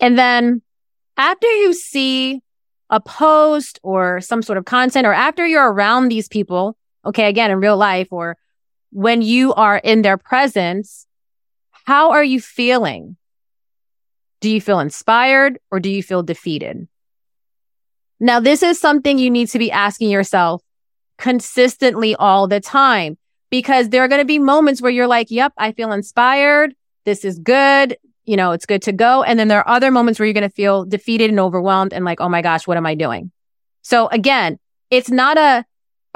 And 0.00 0.18
then 0.18 0.60
after 1.16 1.46
you 1.46 1.72
see 1.72 2.40
a 2.90 2.98
post 2.98 3.78
or 3.84 4.20
some 4.20 4.42
sort 4.42 4.58
of 4.58 4.64
content 4.64 5.06
or 5.06 5.12
after 5.12 5.46
you're 5.46 5.72
around 5.72 6.08
these 6.08 6.26
people, 6.26 6.76
okay, 7.04 7.28
again, 7.28 7.52
in 7.52 7.60
real 7.60 7.76
life 7.76 8.08
or 8.10 8.36
when 8.90 9.22
you 9.22 9.54
are 9.54 9.78
in 9.78 10.02
their 10.02 10.16
presence, 10.16 11.06
how 11.86 12.10
are 12.12 12.24
you 12.24 12.40
feeling? 12.40 13.16
Do 14.40 14.50
you 14.50 14.60
feel 14.60 14.80
inspired 14.80 15.58
or 15.70 15.80
do 15.80 15.88
you 15.88 16.02
feel 16.02 16.22
defeated? 16.22 16.88
Now, 18.18 18.40
this 18.40 18.62
is 18.62 18.80
something 18.80 19.18
you 19.18 19.30
need 19.30 19.48
to 19.48 19.58
be 19.58 19.70
asking 19.70 20.10
yourself 20.10 20.62
consistently 21.18 22.14
all 22.16 22.46
the 22.46 22.60
time 22.60 23.18
because 23.50 23.88
there 23.90 24.02
are 24.02 24.08
going 24.08 24.20
to 24.20 24.26
be 24.26 24.38
moments 24.38 24.82
where 24.82 24.90
you're 24.90 25.06
like, 25.06 25.30
yep, 25.30 25.52
I 25.56 25.72
feel 25.72 25.92
inspired. 25.92 26.74
This 27.04 27.24
is 27.24 27.38
good. 27.38 27.96
You 28.24 28.36
know, 28.36 28.52
it's 28.52 28.66
good 28.66 28.82
to 28.82 28.92
go. 28.92 29.22
And 29.22 29.38
then 29.38 29.48
there 29.48 29.60
are 29.60 29.68
other 29.68 29.90
moments 29.90 30.18
where 30.18 30.26
you're 30.26 30.34
going 30.34 30.48
to 30.48 30.54
feel 30.54 30.84
defeated 30.84 31.30
and 31.30 31.38
overwhelmed 31.38 31.92
and 31.92 32.04
like, 32.04 32.20
oh 32.20 32.28
my 32.28 32.42
gosh, 32.42 32.66
what 32.66 32.76
am 32.76 32.86
I 32.86 32.94
doing? 32.94 33.30
So 33.82 34.08
again, 34.08 34.58
it's 34.90 35.10
not 35.10 35.38
a 35.38 35.64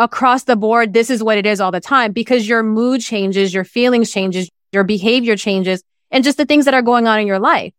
across 0.01 0.45
the 0.45 0.57
board. 0.57 0.93
This 0.93 1.11
is 1.11 1.23
what 1.23 1.39
it 1.39 1.47
is 1.47 1.61
all 1.61 1.71
the 1.71 1.81
time 1.81 2.11
because 2.11 2.49
your 2.49 2.65
mood 2.65 3.03
changes, 3.03 3.55
your 3.55 3.65
feelings 3.65 4.11
changes, 4.11 4.51
your 4.73 4.83
behavior 4.83 5.37
changes 5.37 5.85
and 6.11 6.25
just 6.25 6.39
the 6.39 6.47
things 6.47 6.65
that 6.65 6.75
are 6.75 6.83
going 6.83 7.07
on 7.07 7.21
in 7.21 7.27
your 7.27 7.39
life. 7.39 7.73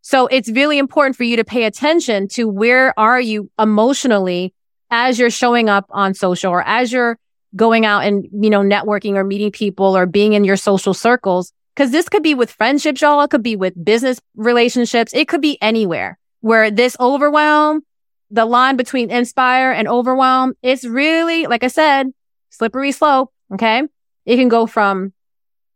So 0.00 0.26
it's 0.28 0.50
really 0.50 0.78
important 0.78 1.16
for 1.16 1.24
you 1.24 1.36
to 1.36 1.44
pay 1.44 1.64
attention 1.64 2.26
to 2.28 2.48
where 2.48 2.98
are 2.98 3.20
you 3.20 3.50
emotionally 3.58 4.54
as 4.90 5.18
you're 5.18 5.30
showing 5.30 5.68
up 5.68 5.84
on 5.90 6.14
social 6.14 6.50
or 6.50 6.66
as 6.66 6.90
you're 6.90 7.18
going 7.54 7.84
out 7.84 8.04
and, 8.04 8.26
you 8.32 8.48
know, 8.48 8.60
networking 8.60 9.14
or 9.14 9.24
meeting 9.24 9.52
people 9.52 9.96
or 9.96 10.06
being 10.06 10.32
in 10.32 10.44
your 10.44 10.56
social 10.56 10.94
circles. 10.94 11.52
Cause 11.76 11.90
this 11.90 12.08
could 12.08 12.22
be 12.22 12.34
with 12.34 12.50
friendships, 12.50 13.02
y'all. 13.02 13.22
It 13.22 13.30
could 13.30 13.42
be 13.42 13.56
with 13.56 13.84
business 13.84 14.18
relationships. 14.34 15.12
It 15.14 15.28
could 15.28 15.42
be 15.42 15.58
anywhere 15.60 16.18
where 16.40 16.70
this 16.70 16.96
overwhelm, 16.98 17.82
the 18.30 18.44
line 18.44 18.76
between 18.76 19.10
inspire 19.10 19.72
and 19.72 19.88
overwhelm, 19.88 20.54
it's 20.62 20.84
really, 20.84 21.46
like 21.46 21.64
I 21.64 21.68
said, 21.68 22.12
slippery 22.50 22.92
slope. 22.92 23.32
Okay. 23.52 23.82
It 24.26 24.36
can 24.36 24.48
go 24.48 24.66
from 24.66 25.12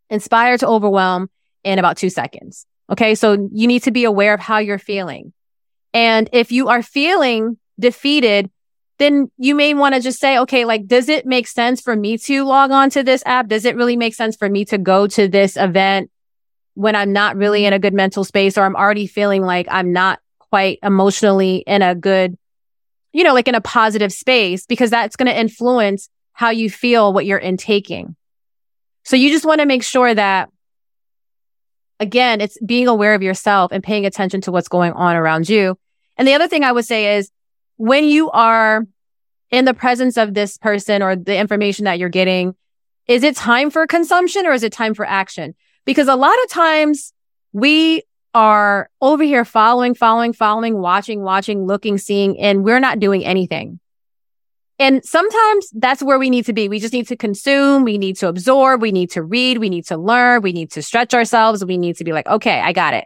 inspire 0.09 0.57
to 0.57 0.67
overwhelm 0.67 1.29
in 1.63 1.79
about 1.79 1.97
two 1.97 2.09
seconds. 2.09 2.65
Okay. 2.89 3.15
So 3.15 3.49
you 3.51 3.67
need 3.67 3.83
to 3.83 3.91
be 3.91 4.05
aware 4.05 4.33
of 4.33 4.39
how 4.39 4.59
you're 4.59 4.79
feeling. 4.79 5.33
And 5.93 6.29
if 6.31 6.51
you 6.51 6.67
are 6.67 6.83
feeling 6.83 7.57
defeated, 7.79 8.49
then 8.97 9.29
you 9.37 9.55
may 9.55 9.73
want 9.73 9.95
to 9.95 10.01
just 10.01 10.19
say, 10.19 10.37
okay, 10.39 10.63
like, 10.63 10.87
does 10.87 11.09
it 11.09 11.25
make 11.25 11.47
sense 11.47 11.81
for 11.81 11.95
me 11.95 12.17
to 12.17 12.43
log 12.43 12.71
on 12.71 12.89
to 12.91 13.03
this 13.03 13.23
app? 13.25 13.47
Does 13.47 13.65
it 13.65 13.75
really 13.75 13.97
make 13.97 14.13
sense 14.13 14.37
for 14.37 14.49
me 14.49 14.63
to 14.65 14.77
go 14.77 15.07
to 15.07 15.27
this 15.27 15.57
event 15.57 16.09
when 16.75 16.95
I'm 16.95 17.11
not 17.11 17.35
really 17.35 17.65
in 17.65 17.73
a 17.73 17.79
good 17.79 17.93
mental 17.93 18.23
space 18.23 18.57
or 18.57 18.63
I'm 18.63 18.75
already 18.75 19.07
feeling 19.07 19.41
like 19.41 19.67
I'm 19.69 19.91
not 19.91 20.19
quite 20.39 20.79
emotionally 20.83 21.57
in 21.67 21.81
a 21.81 21.95
good, 21.95 22.37
you 23.15 23.23
know, 23.23 23.33
like 23.33 23.47
in 23.47 23.55
a 23.55 23.61
positive 23.61 24.11
space 24.11 24.65
because 24.65 24.89
that's 24.89 25.15
going 25.15 25.27
to 25.27 25.39
influence 25.39 26.09
how 26.33 26.49
you 26.49 26.69
feel 26.69 27.13
what 27.13 27.25
you're 27.25 27.39
intaking. 27.39 28.13
So 29.05 29.15
you 29.15 29.29
just 29.29 29.45
want 29.45 29.61
to 29.61 29.65
make 29.65 29.83
sure 29.83 30.13
that 30.13 30.49
again, 31.97 32.41
it's 32.41 32.57
being 32.65 32.89
aware 32.89 33.13
of 33.15 33.23
yourself 33.23 33.71
and 33.71 33.81
paying 33.81 34.05
attention 34.05 34.41
to 34.41 34.51
what's 34.51 34.67
going 34.67 34.91
on 34.91 35.15
around 35.15 35.47
you. 35.47 35.77
And 36.17 36.27
the 36.27 36.33
other 36.33 36.49
thing 36.49 36.65
I 36.65 36.73
would 36.73 36.83
say 36.83 37.15
is 37.15 37.31
when 37.77 38.03
you 38.03 38.31
are 38.31 38.85
in 39.49 39.63
the 39.63 39.73
presence 39.73 40.17
of 40.17 40.33
this 40.33 40.57
person 40.57 41.01
or 41.01 41.15
the 41.15 41.37
information 41.37 41.85
that 41.85 41.99
you're 41.99 42.09
getting, 42.09 42.53
is 43.07 43.23
it 43.23 43.37
time 43.37 43.69
for 43.69 43.87
consumption 43.87 44.45
or 44.45 44.51
is 44.51 44.63
it 44.63 44.73
time 44.73 44.93
for 44.93 45.05
action? 45.05 45.55
Because 45.85 46.09
a 46.09 46.17
lot 46.17 46.35
of 46.43 46.49
times 46.49 47.13
we 47.53 48.03
are 48.35 48.89
over 49.01 49.23
here 49.23 49.45
following, 49.45 49.95
following, 49.95 50.33
following, 50.33 50.77
watching, 50.77 51.21
watching, 51.21 51.65
looking, 51.65 51.97
seeing, 51.97 52.37
and 52.37 52.65
we're 52.65 52.81
not 52.81 52.99
doing 52.99 53.23
anything. 53.25 53.79
And 54.77 55.05
sometimes 55.05 55.69
that's 55.73 56.03
where 56.03 56.19
we 56.19 56.29
need 56.29 56.45
to 56.47 56.53
be. 56.53 56.67
We 56.67 56.79
just 56.79 56.91
need 56.91 57.07
to 57.07 57.15
consume. 57.15 57.85
We 57.85 57.97
need 57.97 58.17
to 58.17 58.27
absorb. 58.27 58.81
We 58.81 58.91
need 58.91 59.09
to 59.11 59.23
read. 59.23 59.59
We 59.59 59.69
need 59.69 59.85
to 59.85 59.95
learn. 59.95 60.41
We 60.41 60.51
need 60.51 60.71
to 60.71 60.81
stretch 60.81 61.13
ourselves. 61.13 61.63
We 61.63 61.77
need 61.77 61.95
to 61.95 62.03
be 62.03 62.11
like, 62.11 62.27
okay, 62.27 62.59
I 62.59 62.73
got 62.73 62.93
it. 62.93 63.05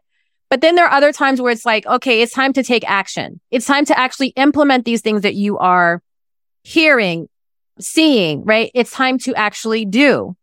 But 0.49 0.61
then 0.61 0.73
there 0.73 0.87
are 0.87 0.93
other 0.93 1.13
times 1.13 1.39
where 1.39 1.51
it's 1.51 1.65
like, 1.65 1.85
okay, 1.85 2.23
it's 2.23 2.33
time 2.33 2.53
to 2.53 2.63
take 2.63 2.89
action. 2.89 3.39
It's 3.51 3.67
time 3.67 3.85
to 3.85 3.99
actually 3.99 4.29
implement 4.29 4.83
these 4.83 5.01
things 5.01 5.21
that 5.21 5.35
you 5.35 5.59
are 5.59 6.01
hearing, 6.63 7.29
seeing, 7.79 8.43
right? 8.45 8.71
It's 8.73 8.89
time 8.89 9.19
to 9.19 9.35
actually 9.35 9.85
do, 9.85 10.35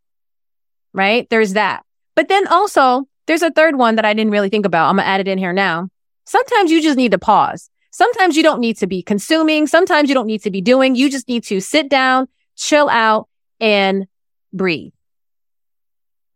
right? 0.93 1.29
There's 1.29 1.55
that. 1.55 1.83
But 2.15 2.29
then 2.29 2.47
also 2.47 3.09
there's 3.27 3.43
a 3.43 3.51
third 3.51 3.77
one 3.77 3.97
that 3.97 4.05
I 4.05 4.15
didn't 4.15 4.33
really 4.33 4.49
think 4.49 4.67
about. 4.67 4.89
I'm 4.89 4.97
to 4.97 5.07
add 5.07 5.21
it 5.21 5.29
in 5.29 5.39
here 5.39 5.53
now. 5.53 5.89
Sometimes 6.25 6.71
you 6.71 6.83
just 6.83 6.97
need 6.97 7.13
to 7.13 7.19
pause. 7.19 7.71
Sometimes 7.91 8.37
you 8.37 8.43
don't 8.43 8.61
need 8.61 8.77
to 8.79 8.87
be 8.87 9.03
consuming. 9.03 9.67
Sometimes 9.67 10.09
you 10.09 10.15
don't 10.15 10.27
need 10.27 10.43
to 10.43 10.51
be 10.51 10.61
doing. 10.61 10.95
You 10.95 11.11
just 11.11 11.29
need 11.29 11.45
to 11.45 11.61
sit 11.61 11.89
down, 11.89 12.29
chill 12.57 12.89
out 12.89 13.29
and 13.61 14.07
breathe. 14.53 14.93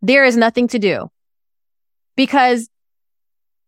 There 0.01 0.23
is 0.23 0.35
nothing 0.35 0.67
to 0.69 0.79
do 0.79 1.11
because 2.15 2.69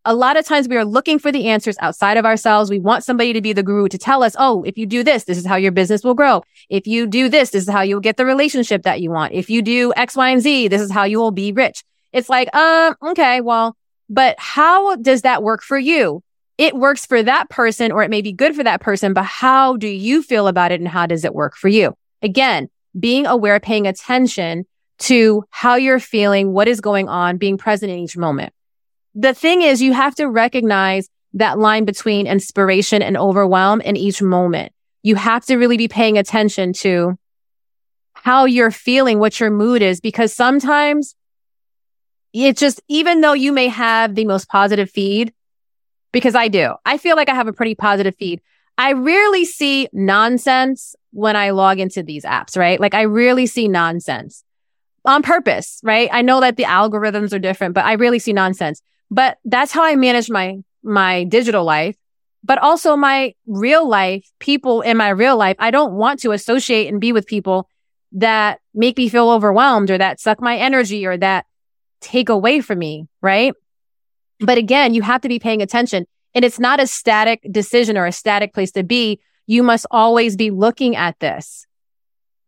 a 0.04 0.14
lot 0.14 0.36
of 0.36 0.44
times 0.44 0.68
we 0.68 0.76
are 0.76 0.84
looking 0.84 1.18
for 1.18 1.32
the 1.32 1.48
answers 1.48 1.76
outside 1.80 2.16
of 2.16 2.26
ourselves. 2.26 2.68
We 2.68 2.78
want 2.78 3.04
somebody 3.04 3.32
to 3.32 3.40
be 3.40 3.52
the 3.52 3.62
guru 3.62 3.88
to 3.88 3.96
tell 3.96 4.22
us, 4.22 4.36
oh, 4.38 4.62
if 4.64 4.76
you 4.76 4.86
do 4.86 5.02
this, 5.02 5.24
this 5.24 5.38
is 5.38 5.46
how 5.46 5.56
your 5.56 5.72
business 5.72 6.04
will 6.04 6.14
grow. 6.14 6.42
If 6.68 6.86
you 6.86 7.06
do 7.06 7.28
this, 7.28 7.50
this 7.50 7.62
is 7.62 7.72
how 7.72 7.82
you'll 7.82 8.00
get 8.00 8.16
the 8.16 8.26
relationship 8.26 8.82
that 8.82 9.00
you 9.00 9.10
want. 9.10 9.32
If 9.32 9.48
you 9.48 9.62
do 9.62 9.94
X, 9.96 10.16
Y, 10.16 10.28
and 10.28 10.42
Z, 10.42 10.68
this 10.68 10.82
is 10.82 10.90
how 10.90 11.04
you 11.04 11.18
will 11.18 11.30
be 11.30 11.52
rich. 11.52 11.82
It's 12.14 12.30
like, 12.30 12.54
um, 12.56 12.96
okay, 13.10 13.42
well, 13.42 13.76
but 14.08 14.36
how 14.38 14.96
does 14.96 15.22
that 15.22 15.42
work 15.42 15.62
for 15.62 15.78
you? 15.78 16.22
It 16.56 16.74
works 16.74 17.04
for 17.04 17.22
that 17.22 17.50
person 17.50 17.92
or 17.92 18.02
it 18.02 18.10
may 18.10 18.22
be 18.22 18.32
good 18.32 18.56
for 18.56 18.64
that 18.64 18.80
person, 18.80 19.12
but 19.12 19.24
how 19.26 19.76
do 19.76 19.88
you 19.88 20.22
feel 20.22 20.48
about 20.48 20.72
it 20.72 20.80
and 20.80 20.88
how 20.88 21.04
does 21.04 21.26
it 21.26 21.34
work 21.34 21.56
for 21.56 21.68
you? 21.68 21.94
Again, 22.22 22.68
being 22.98 23.26
aware, 23.26 23.60
paying 23.60 23.86
attention 23.86 24.64
to 25.00 25.44
how 25.50 25.74
you're 25.74 26.00
feeling, 26.00 26.52
what 26.52 26.68
is 26.68 26.80
going 26.80 27.10
on, 27.10 27.36
being 27.36 27.58
present 27.58 27.92
in 27.92 27.98
each 27.98 28.16
moment 28.16 28.54
the 29.14 29.34
thing 29.34 29.62
is 29.62 29.80
you 29.80 29.92
have 29.92 30.14
to 30.16 30.26
recognize 30.26 31.08
that 31.34 31.58
line 31.58 31.84
between 31.84 32.26
inspiration 32.26 33.02
and 33.02 33.16
overwhelm 33.16 33.80
in 33.80 33.96
each 33.96 34.20
moment. 34.20 34.72
You 35.02 35.16
have 35.16 35.44
to 35.46 35.56
really 35.56 35.76
be 35.76 35.88
paying 35.88 36.18
attention 36.18 36.72
to 36.74 37.16
how 38.12 38.44
you're 38.44 38.70
feeling, 38.70 39.18
what 39.18 39.38
your 39.38 39.50
mood 39.50 39.82
is, 39.82 40.00
because 40.00 40.32
sometimes 40.32 41.14
it's 42.34 42.60
just, 42.60 42.82
even 42.88 43.20
though 43.20 43.32
you 43.32 43.52
may 43.52 43.68
have 43.68 44.14
the 44.14 44.24
most 44.24 44.48
positive 44.48 44.90
feed, 44.90 45.32
because 46.12 46.34
I 46.34 46.48
do, 46.48 46.74
I 46.84 46.98
feel 46.98 47.16
like 47.16 47.28
I 47.28 47.34
have 47.34 47.48
a 47.48 47.52
pretty 47.52 47.74
positive 47.74 48.16
feed. 48.16 48.40
I 48.76 48.92
rarely 48.92 49.44
see 49.44 49.88
nonsense 49.92 50.96
when 51.12 51.36
I 51.36 51.50
log 51.50 51.78
into 51.78 52.02
these 52.02 52.24
apps, 52.24 52.56
right? 52.56 52.80
Like 52.80 52.94
I 52.94 53.04
rarely 53.04 53.46
see 53.46 53.68
nonsense 53.68 54.42
on 55.04 55.22
purpose, 55.22 55.80
right? 55.84 56.08
I 56.12 56.22
know 56.22 56.40
that 56.40 56.56
the 56.56 56.64
algorithms 56.64 57.32
are 57.32 57.38
different, 57.38 57.74
but 57.74 57.84
I 57.84 57.92
really 57.92 58.18
see 58.18 58.32
nonsense. 58.32 58.82
But 59.10 59.38
that's 59.44 59.70
how 59.70 59.84
I 59.84 59.94
manage 59.94 60.28
my, 60.28 60.58
my 60.82 61.24
digital 61.24 61.64
life, 61.64 61.96
but 62.42 62.58
also 62.58 62.96
my 62.96 63.34
real 63.46 63.88
life, 63.88 64.28
people 64.40 64.80
in 64.80 64.96
my 64.96 65.10
real 65.10 65.36
life. 65.36 65.56
I 65.60 65.70
don't 65.70 65.94
want 65.94 66.20
to 66.20 66.32
associate 66.32 66.88
and 66.88 67.00
be 67.00 67.12
with 67.12 67.26
people 67.26 67.68
that 68.12 68.60
make 68.74 68.96
me 68.96 69.08
feel 69.08 69.30
overwhelmed 69.30 69.90
or 69.90 69.98
that 69.98 70.20
suck 70.20 70.40
my 70.40 70.56
energy 70.56 71.06
or 71.06 71.16
that 71.16 71.46
take 72.04 72.28
away 72.28 72.60
from 72.60 72.78
me. 72.78 73.08
Right. 73.20 73.54
But 74.40 74.58
again, 74.58 74.94
you 74.94 75.02
have 75.02 75.22
to 75.22 75.28
be 75.28 75.38
paying 75.38 75.62
attention 75.62 76.06
and 76.34 76.44
it's 76.44 76.58
not 76.58 76.80
a 76.80 76.86
static 76.86 77.46
decision 77.50 77.96
or 77.96 78.06
a 78.06 78.12
static 78.12 78.52
place 78.52 78.72
to 78.72 78.82
be. 78.82 79.20
You 79.46 79.62
must 79.62 79.86
always 79.90 80.36
be 80.36 80.50
looking 80.50 80.96
at 80.96 81.18
this 81.20 81.66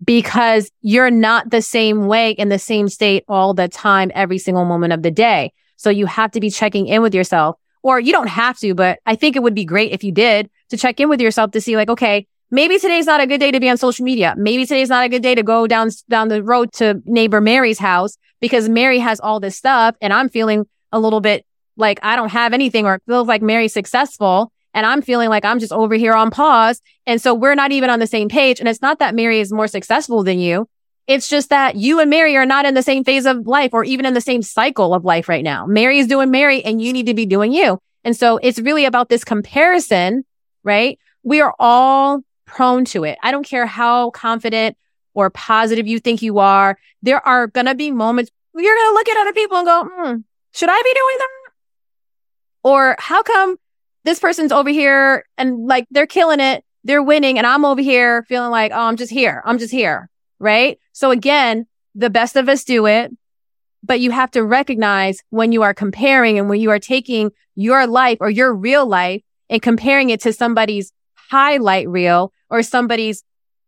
because 0.05 0.71
you're 0.83 1.11
not 1.11 1.51
the 1.51 1.63
same 1.63 2.07
way 2.07 2.33
in 2.33 2.49
the 2.49 2.59
same 2.59 2.89
state 2.89 3.25
all 3.29 3.55
the 3.55 3.69
time, 3.69 4.11
every 4.15 4.39
single 4.39 4.65
moment 4.65 4.93
of 4.93 5.03
the 5.03 5.11
day. 5.11 5.53
So 5.77 5.91
you 5.91 6.07
have 6.07 6.33
to 6.33 6.41
be 6.41 6.51
checking 6.51 6.87
in 6.87 7.03
with 7.03 7.15
yourself 7.15 7.57
or 7.83 8.01
you 8.01 8.13
don't 8.13 8.29
have 8.29 8.59
to, 8.59 8.75
but 8.75 8.99
I 9.07 9.15
think 9.15 9.37
it 9.37 9.43
would 9.43 9.55
be 9.55 9.65
great 9.65 9.93
if 9.93 10.03
you 10.03 10.13
did 10.13 10.51
to 10.71 10.77
check 10.77 10.99
in 11.01 11.09
with 11.09 11.21
yourself 11.21 11.53
to 11.53 11.61
see 11.61 11.77
like, 11.77 11.89
okay, 11.89 12.27
maybe 12.51 12.79
today's 12.79 13.07
not 13.07 13.21
a 13.21 13.27
good 13.27 13.39
day 13.39 13.51
to 13.51 13.61
be 13.61 13.69
on 13.69 13.77
social 13.77 14.05
media. 14.05 14.35
Maybe 14.37 14.65
today's 14.65 14.89
not 14.89 15.05
a 15.05 15.09
good 15.09 15.23
day 15.23 15.35
to 15.35 15.43
go 15.43 15.67
down, 15.67 15.91
down 16.09 16.29
the 16.29 16.43
road 16.43 16.73
to 16.75 17.03
neighbor 17.05 17.41
Mary's 17.41 17.79
house 17.79 18.17
because 18.41 18.69
Mary 18.69 18.99
has 18.99 19.21
all 19.21 19.41
this 19.41 19.57
stuff 19.57 19.97
and 20.01 20.13
I'm 20.13 20.29
feeling 20.29 20.67
a 20.93 21.01
little 21.01 21.21
bit 21.21 21.45
like 21.77 21.99
I 22.03 22.17
don't 22.17 22.31
have 22.31 22.53
anything 22.53 22.87
or 22.87 23.01
feels 23.07 23.29
like 23.29 23.43
Mary's 23.43 23.73
successful 23.73 24.53
and 24.73 24.87
I'm 24.87 25.03
feeling 25.03 25.29
like 25.29 25.45
I'm 25.45 25.59
just 25.59 25.73
over 25.73 25.95
here 25.95 26.15
on 26.15 26.31
pause. 26.31 26.81
And 27.07 27.21
so 27.21 27.35
we're 27.35 27.55
not 27.55 27.73
even 27.73 27.91
on 27.91 27.99
the 27.99 28.07
same 28.07 28.29
page. 28.29 28.61
And 28.61 28.69
it's 28.69 28.83
not 28.83 28.99
that 28.99 29.15
Mary 29.15 29.41
is 29.41 29.53
more 29.53 29.69
successful 29.69 30.23
than 30.23 30.39
you. 30.39 30.69
It's 31.07 31.29
just 31.29 31.51
that 31.51 31.77
you 31.77 32.01
and 32.01 32.11
Mary 32.11 32.37
are 32.37 32.47
not 32.47 32.67
in 32.67 32.75
the 32.75 32.83
same 32.83 33.05
phase 33.05 33.27
of 33.27 33.47
life 33.47 33.73
or 33.73 33.85
even 33.85 34.05
in 34.05 34.15
the 34.15 34.21
same 34.21 34.43
cycle 34.43 34.93
of 34.93 35.05
life 35.05 35.29
right 35.29 35.45
now. 35.45 35.65
Mary 35.65 35.99
is 35.99 36.07
doing 36.07 36.31
Mary 36.31 36.65
and 36.65 36.83
you 36.83 36.93
need 36.93 37.07
to 37.07 37.15
be 37.15 37.27
doing 37.27 37.53
you. 37.53 37.79
And 38.05 38.17
so 38.17 38.39
it's 38.39 38.59
really 38.59 38.85
about 38.85 39.09
this 39.09 39.25
comparison, 39.25 40.25
right? 40.63 40.99
We 41.23 41.41
are 41.41 41.55
all 41.59 42.23
prone 42.47 42.85
to 42.87 43.05
it. 43.05 43.19
I 43.23 43.31
don't 43.31 43.47
care 43.47 43.67
how 43.67 44.11
confident 44.11 44.77
or 45.15 45.31
positive 45.31 45.87
you 45.87 45.99
think 45.99 46.23
you 46.23 46.39
are. 46.39 46.79
There 47.03 47.25
are 47.27 47.47
going 47.47 47.67
to 47.67 47.75
be 47.75 47.91
moments 47.91 48.31
you're 48.63 48.75
going 48.75 48.91
to 48.91 48.95
look 48.95 49.09
at 49.09 49.21
other 49.21 49.33
people 49.33 49.57
and 49.59 49.67
go, 49.67 49.89
hmm, 49.93 50.17
should 50.53 50.69
I 50.71 50.83
be 50.83 50.95
doing 50.95 51.17
that? 51.19 51.29
Or 52.65 52.97
how 52.99 53.23
come 53.23 53.57
this 54.05 54.19
person's 54.19 54.53
over 54.53 54.71
here 54.71 55.25
and 55.37 55.67
like 55.67 55.87
they're 55.91 56.07
killing 56.07 56.41
it, 56.41 56.65
they're 56.85 57.03
winning, 57.03 57.39
and 57.39 57.47
I'm 57.47 57.65
over 57.65 57.83
here 57.83 58.23
feeling 58.25 58.51
like, 58.51 58.73
oh, 58.73 58.81
I'm 58.81 58.97
just 58.97 59.13
here. 59.13 59.43
I'm 59.45 59.59
just 59.59 59.73
here. 59.73 60.09
Right. 60.39 60.79
So 60.93 61.11
again, 61.11 61.67
the 61.95 62.11
best 62.11 62.37
of 62.37 62.49
us 62.49 62.65
do 62.65 62.87
it, 62.87 63.11
but 63.83 64.01
you 64.01 64.11
have 64.11 64.31
to 64.33 64.45
recognize 64.45 65.23
when 65.31 65.53
you 65.53 65.63
are 65.63 65.75
comparing 65.75 66.39
and 66.39 66.49
when 66.49 66.61
you 66.61 66.71
are 66.71 66.79
taking 66.79 67.31
your 67.55 67.87
life 67.87 68.19
or 68.21 68.31
your 68.31 68.55
real 68.55 68.87
life 68.87 69.23
and 69.49 69.63
comparing 69.63 70.11
it 70.11 70.21
to 70.23 70.33
somebody's 70.33 70.93
highlight 71.31 71.89
reel 71.89 72.33
or 72.51 72.63
somebody's 72.63 73.23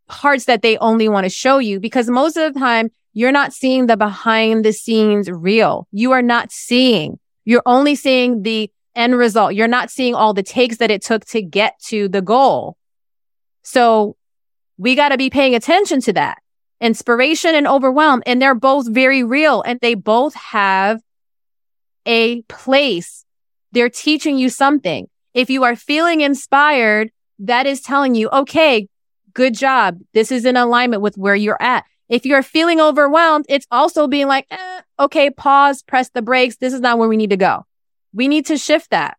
parts 0.07 0.45
that 0.45 0.61
they 0.61 0.77
only 0.77 1.07
want 1.07 1.25
to 1.25 1.29
show 1.29 1.59
you 1.59 1.79
because 1.79 2.09
most 2.09 2.35
of 2.35 2.53
the 2.53 2.59
time 2.59 2.89
you're 3.13 3.31
not 3.31 3.53
seeing 3.53 3.87
the 3.87 3.97
behind 3.97 4.63
the 4.63 4.73
scenes 4.73 5.29
real. 5.29 5.87
You 5.91 6.11
are 6.11 6.21
not 6.21 6.51
seeing. 6.51 7.19
You're 7.45 7.63
only 7.65 7.95
seeing 7.95 8.43
the 8.43 8.71
end 8.95 9.17
result. 9.17 9.55
You're 9.55 9.67
not 9.67 9.89
seeing 9.89 10.15
all 10.15 10.33
the 10.33 10.43
takes 10.43 10.77
that 10.77 10.91
it 10.91 11.01
took 11.01 11.25
to 11.25 11.41
get 11.41 11.79
to 11.87 12.07
the 12.07 12.21
goal. 12.21 12.77
So 13.63 14.15
we 14.77 14.95
got 14.95 15.09
to 15.09 15.17
be 15.17 15.29
paying 15.29 15.55
attention 15.55 16.01
to 16.01 16.13
that. 16.13 16.39
Inspiration 16.81 17.55
and 17.55 17.67
overwhelm. 17.67 18.23
And 18.25 18.41
they're 18.41 18.55
both 18.55 18.89
very 18.89 19.23
real 19.23 19.61
and 19.61 19.79
they 19.81 19.95
both 19.95 20.33
have 20.35 21.01
a 22.05 22.41
place. 22.43 23.25
They're 23.71 23.89
teaching 23.89 24.37
you 24.37 24.49
something. 24.49 25.07
If 25.33 25.49
you 25.49 25.63
are 25.63 25.75
feeling 25.75 26.21
inspired, 26.21 27.11
that 27.39 27.65
is 27.65 27.81
telling 27.81 28.15
you, 28.15 28.29
okay, 28.29 28.87
good 29.33 29.53
job. 29.53 29.99
This 30.13 30.31
is 30.31 30.45
in 30.45 30.57
alignment 30.57 31.01
with 31.01 31.17
where 31.17 31.35
you're 31.35 31.61
at. 31.61 31.85
If 32.09 32.25
you're 32.25 32.43
feeling 32.43 32.81
overwhelmed, 32.81 33.45
it's 33.49 33.67
also 33.71 34.07
being 34.07 34.27
like, 34.27 34.45
eh, 34.49 34.81
okay, 34.99 35.29
pause, 35.29 35.83
press 35.83 36.09
the 36.09 36.21
brakes. 36.21 36.57
This 36.57 36.73
is 36.73 36.81
not 36.81 36.97
where 36.97 37.07
we 37.07 37.17
need 37.17 37.29
to 37.29 37.37
go. 37.37 37.65
We 38.13 38.27
need 38.27 38.47
to 38.47 38.57
shift 38.57 38.89
that. 38.89 39.17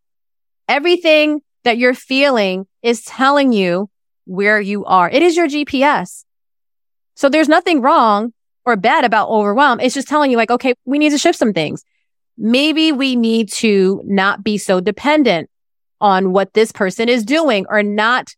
Everything 0.69 1.41
that 1.65 1.79
you're 1.79 1.95
feeling 1.95 2.67
is 2.83 3.03
telling 3.03 3.53
you 3.53 3.91
where 4.25 4.61
you 4.61 4.85
are. 4.85 5.09
It 5.09 5.23
is 5.23 5.37
your 5.37 5.49
GPS. 5.49 6.25
So 7.15 7.29
there's 7.29 7.49
nothing 7.49 7.81
wrong 7.81 8.33
or 8.65 8.77
bad 8.77 9.05
about 9.05 9.29
overwhelm. 9.29 9.81
It's 9.81 9.95
just 9.95 10.09
telling 10.09 10.31
you 10.31 10.37
like, 10.37 10.51
okay, 10.51 10.75
we 10.85 10.99
need 10.99 11.11
to 11.11 11.19
shift 11.19 11.39
some 11.39 11.53
things. 11.53 11.85
Maybe 12.37 12.93
we 12.93 13.17
need 13.17 13.51
to 13.53 14.03
not 14.05 14.43
be 14.43 14.59
so 14.59 14.81
dependent 14.81 15.51
on 16.01 16.33
what 16.33 16.55
this 16.55 16.73
person 16.73 17.09
is 17.09 17.25
doing 17.25 17.67
or 17.69 17.83
not 17.83 18.35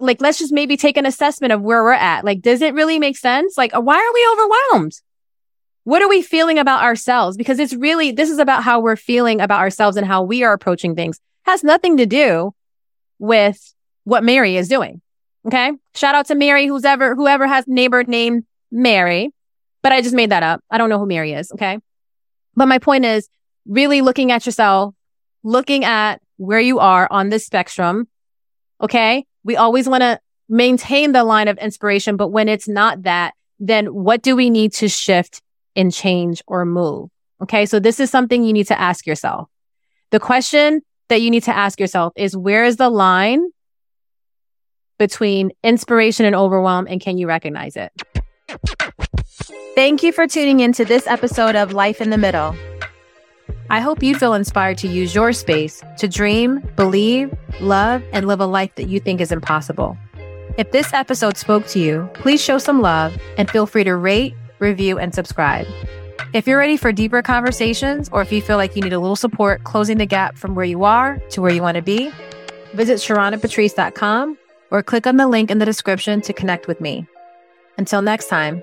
like, 0.00 0.20
let's 0.20 0.38
just 0.38 0.52
maybe 0.52 0.76
take 0.76 0.96
an 0.96 1.06
assessment 1.06 1.52
of 1.52 1.60
where 1.60 1.82
we're 1.82 1.92
at. 1.92 2.24
Like, 2.24 2.40
does 2.40 2.62
it 2.62 2.74
really 2.74 2.98
make 2.98 3.16
sense? 3.16 3.58
Like, 3.58 3.74
uh, 3.74 3.80
why 3.80 3.96
are 3.96 4.12
we 4.14 4.28
overwhelmed? 4.32 4.92
What 5.84 6.02
are 6.02 6.08
we 6.08 6.22
feeling 6.22 6.58
about 6.58 6.82
ourselves? 6.82 7.36
Because 7.36 7.58
it's 7.58 7.74
really, 7.74 8.12
this 8.12 8.30
is 8.30 8.38
about 8.38 8.62
how 8.62 8.80
we're 8.80 8.96
feeling 8.96 9.40
about 9.40 9.60
ourselves 9.60 9.96
and 9.96 10.06
how 10.06 10.22
we 10.22 10.44
are 10.44 10.52
approaching 10.52 10.94
things. 10.94 11.16
It 11.16 11.50
has 11.50 11.64
nothing 11.64 11.96
to 11.96 12.06
do 12.06 12.54
with 13.18 13.74
what 14.04 14.22
Mary 14.22 14.56
is 14.56 14.68
doing. 14.68 15.00
Okay. 15.46 15.72
Shout 15.94 16.14
out 16.14 16.26
to 16.26 16.34
Mary, 16.34 16.66
who's 16.66 16.84
ever, 16.84 17.14
whoever 17.14 17.46
has 17.46 17.66
neighbor 17.66 18.04
named 18.04 18.44
Mary, 18.70 19.32
but 19.82 19.92
I 19.92 20.02
just 20.02 20.14
made 20.14 20.30
that 20.30 20.42
up. 20.42 20.62
I 20.70 20.78
don't 20.78 20.90
know 20.90 20.98
who 20.98 21.06
Mary 21.06 21.32
is. 21.32 21.50
Okay. 21.52 21.78
But 22.54 22.66
my 22.66 22.78
point 22.78 23.04
is 23.04 23.28
really 23.66 24.02
looking 24.02 24.30
at 24.30 24.44
yourself, 24.44 24.94
looking 25.42 25.84
at 25.84 26.20
where 26.38 26.60
you 26.60 26.78
are 26.78 27.06
on 27.10 27.28
this 27.28 27.44
spectrum. 27.44 28.08
Okay. 28.80 29.26
We 29.44 29.56
always 29.56 29.88
want 29.88 30.02
to 30.02 30.18
maintain 30.48 31.12
the 31.12 31.24
line 31.24 31.48
of 31.48 31.58
inspiration, 31.58 32.16
but 32.16 32.28
when 32.28 32.48
it's 32.48 32.68
not 32.68 33.02
that, 33.02 33.34
then 33.58 33.86
what 33.86 34.22
do 34.22 34.34
we 34.34 34.48
need 34.48 34.72
to 34.74 34.88
shift 34.88 35.42
and 35.76 35.92
change 35.92 36.42
or 36.46 36.64
move? 36.64 37.10
Okay. 37.42 37.66
So 37.66 37.78
this 37.78 38.00
is 38.00 38.10
something 38.10 38.42
you 38.42 38.52
need 38.52 38.68
to 38.68 38.80
ask 38.80 39.06
yourself. 39.06 39.48
The 40.10 40.20
question 40.20 40.80
that 41.08 41.20
you 41.20 41.30
need 41.30 41.44
to 41.44 41.54
ask 41.54 41.78
yourself 41.78 42.12
is 42.16 42.36
where 42.36 42.64
is 42.64 42.76
the 42.76 42.88
line 42.88 43.50
between 44.98 45.52
inspiration 45.62 46.24
and 46.24 46.34
overwhelm? 46.34 46.86
And 46.88 47.00
can 47.00 47.18
you 47.18 47.26
recognize 47.26 47.76
it? 47.76 47.92
Thank 49.74 50.02
you 50.02 50.12
for 50.12 50.26
tuning 50.26 50.60
in 50.60 50.72
to 50.72 50.84
this 50.84 51.06
episode 51.06 51.54
of 51.54 51.72
Life 51.72 52.00
in 52.00 52.10
the 52.10 52.18
Middle. 52.18 52.56
I 53.70 53.80
hope 53.80 54.02
you 54.02 54.14
feel 54.14 54.34
inspired 54.34 54.78
to 54.78 54.88
use 54.88 55.14
your 55.14 55.32
space 55.32 55.82
to 55.98 56.08
dream, 56.08 56.66
believe, 56.76 57.34
love, 57.60 58.02
and 58.12 58.26
live 58.26 58.40
a 58.40 58.46
life 58.46 58.74
that 58.76 58.88
you 58.88 58.98
think 59.00 59.20
is 59.20 59.30
impossible. 59.30 59.96
If 60.56 60.72
this 60.72 60.92
episode 60.92 61.36
spoke 61.36 61.66
to 61.68 61.78
you, 61.78 62.10
please 62.14 62.42
show 62.42 62.58
some 62.58 62.80
love 62.80 63.16
and 63.36 63.50
feel 63.50 63.66
free 63.66 63.84
to 63.84 63.94
rate, 63.94 64.34
review, 64.58 64.98
and 64.98 65.14
subscribe. 65.14 65.66
If 66.32 66.46
you're 66.46 66.58
ready 66.58 66.76
for 66.76 66.92
deeper 66.92 67.22
conversations 67.22 68.08
or 68.10 68.22
if 68.22 68.32
you 68.32 68.42
feel 68.42 68.56
like 68.56 68.74
you 68.74 68.82
need 68.82 68.92
a 68.92 68.98
little 68.98 69.16
support 69.16 69.64
closing 69.64 69.98
the 69.98 70.06
gap 70.06 70.36
from 70.36 70.54
where 70.54 70.64
you 70.64 70.84
are 70.84 71.18
to 71.30 71.40
where 71.40 71.52
you 71.52 71.62
want 71.62 71.76
to 71.76 71.82
be, 71.82 72.10
visit 72.74 72.98
SharonaPatrice.com 72.98 74.36
or 74.70 74.82
click 74.82 75.06
on 75.06 75.16
the 75.16 75.26
link 75.28 75.50
in 75.50 75.58
the 75.58 75.64
description 75.64 76.20
to 76.22 76.32
connect 76.32 76.66
with 76.68 76.80
me. 76.80 77.06
Until 77.78 78.02
next 78.02 78.28
time, 78.28 78.62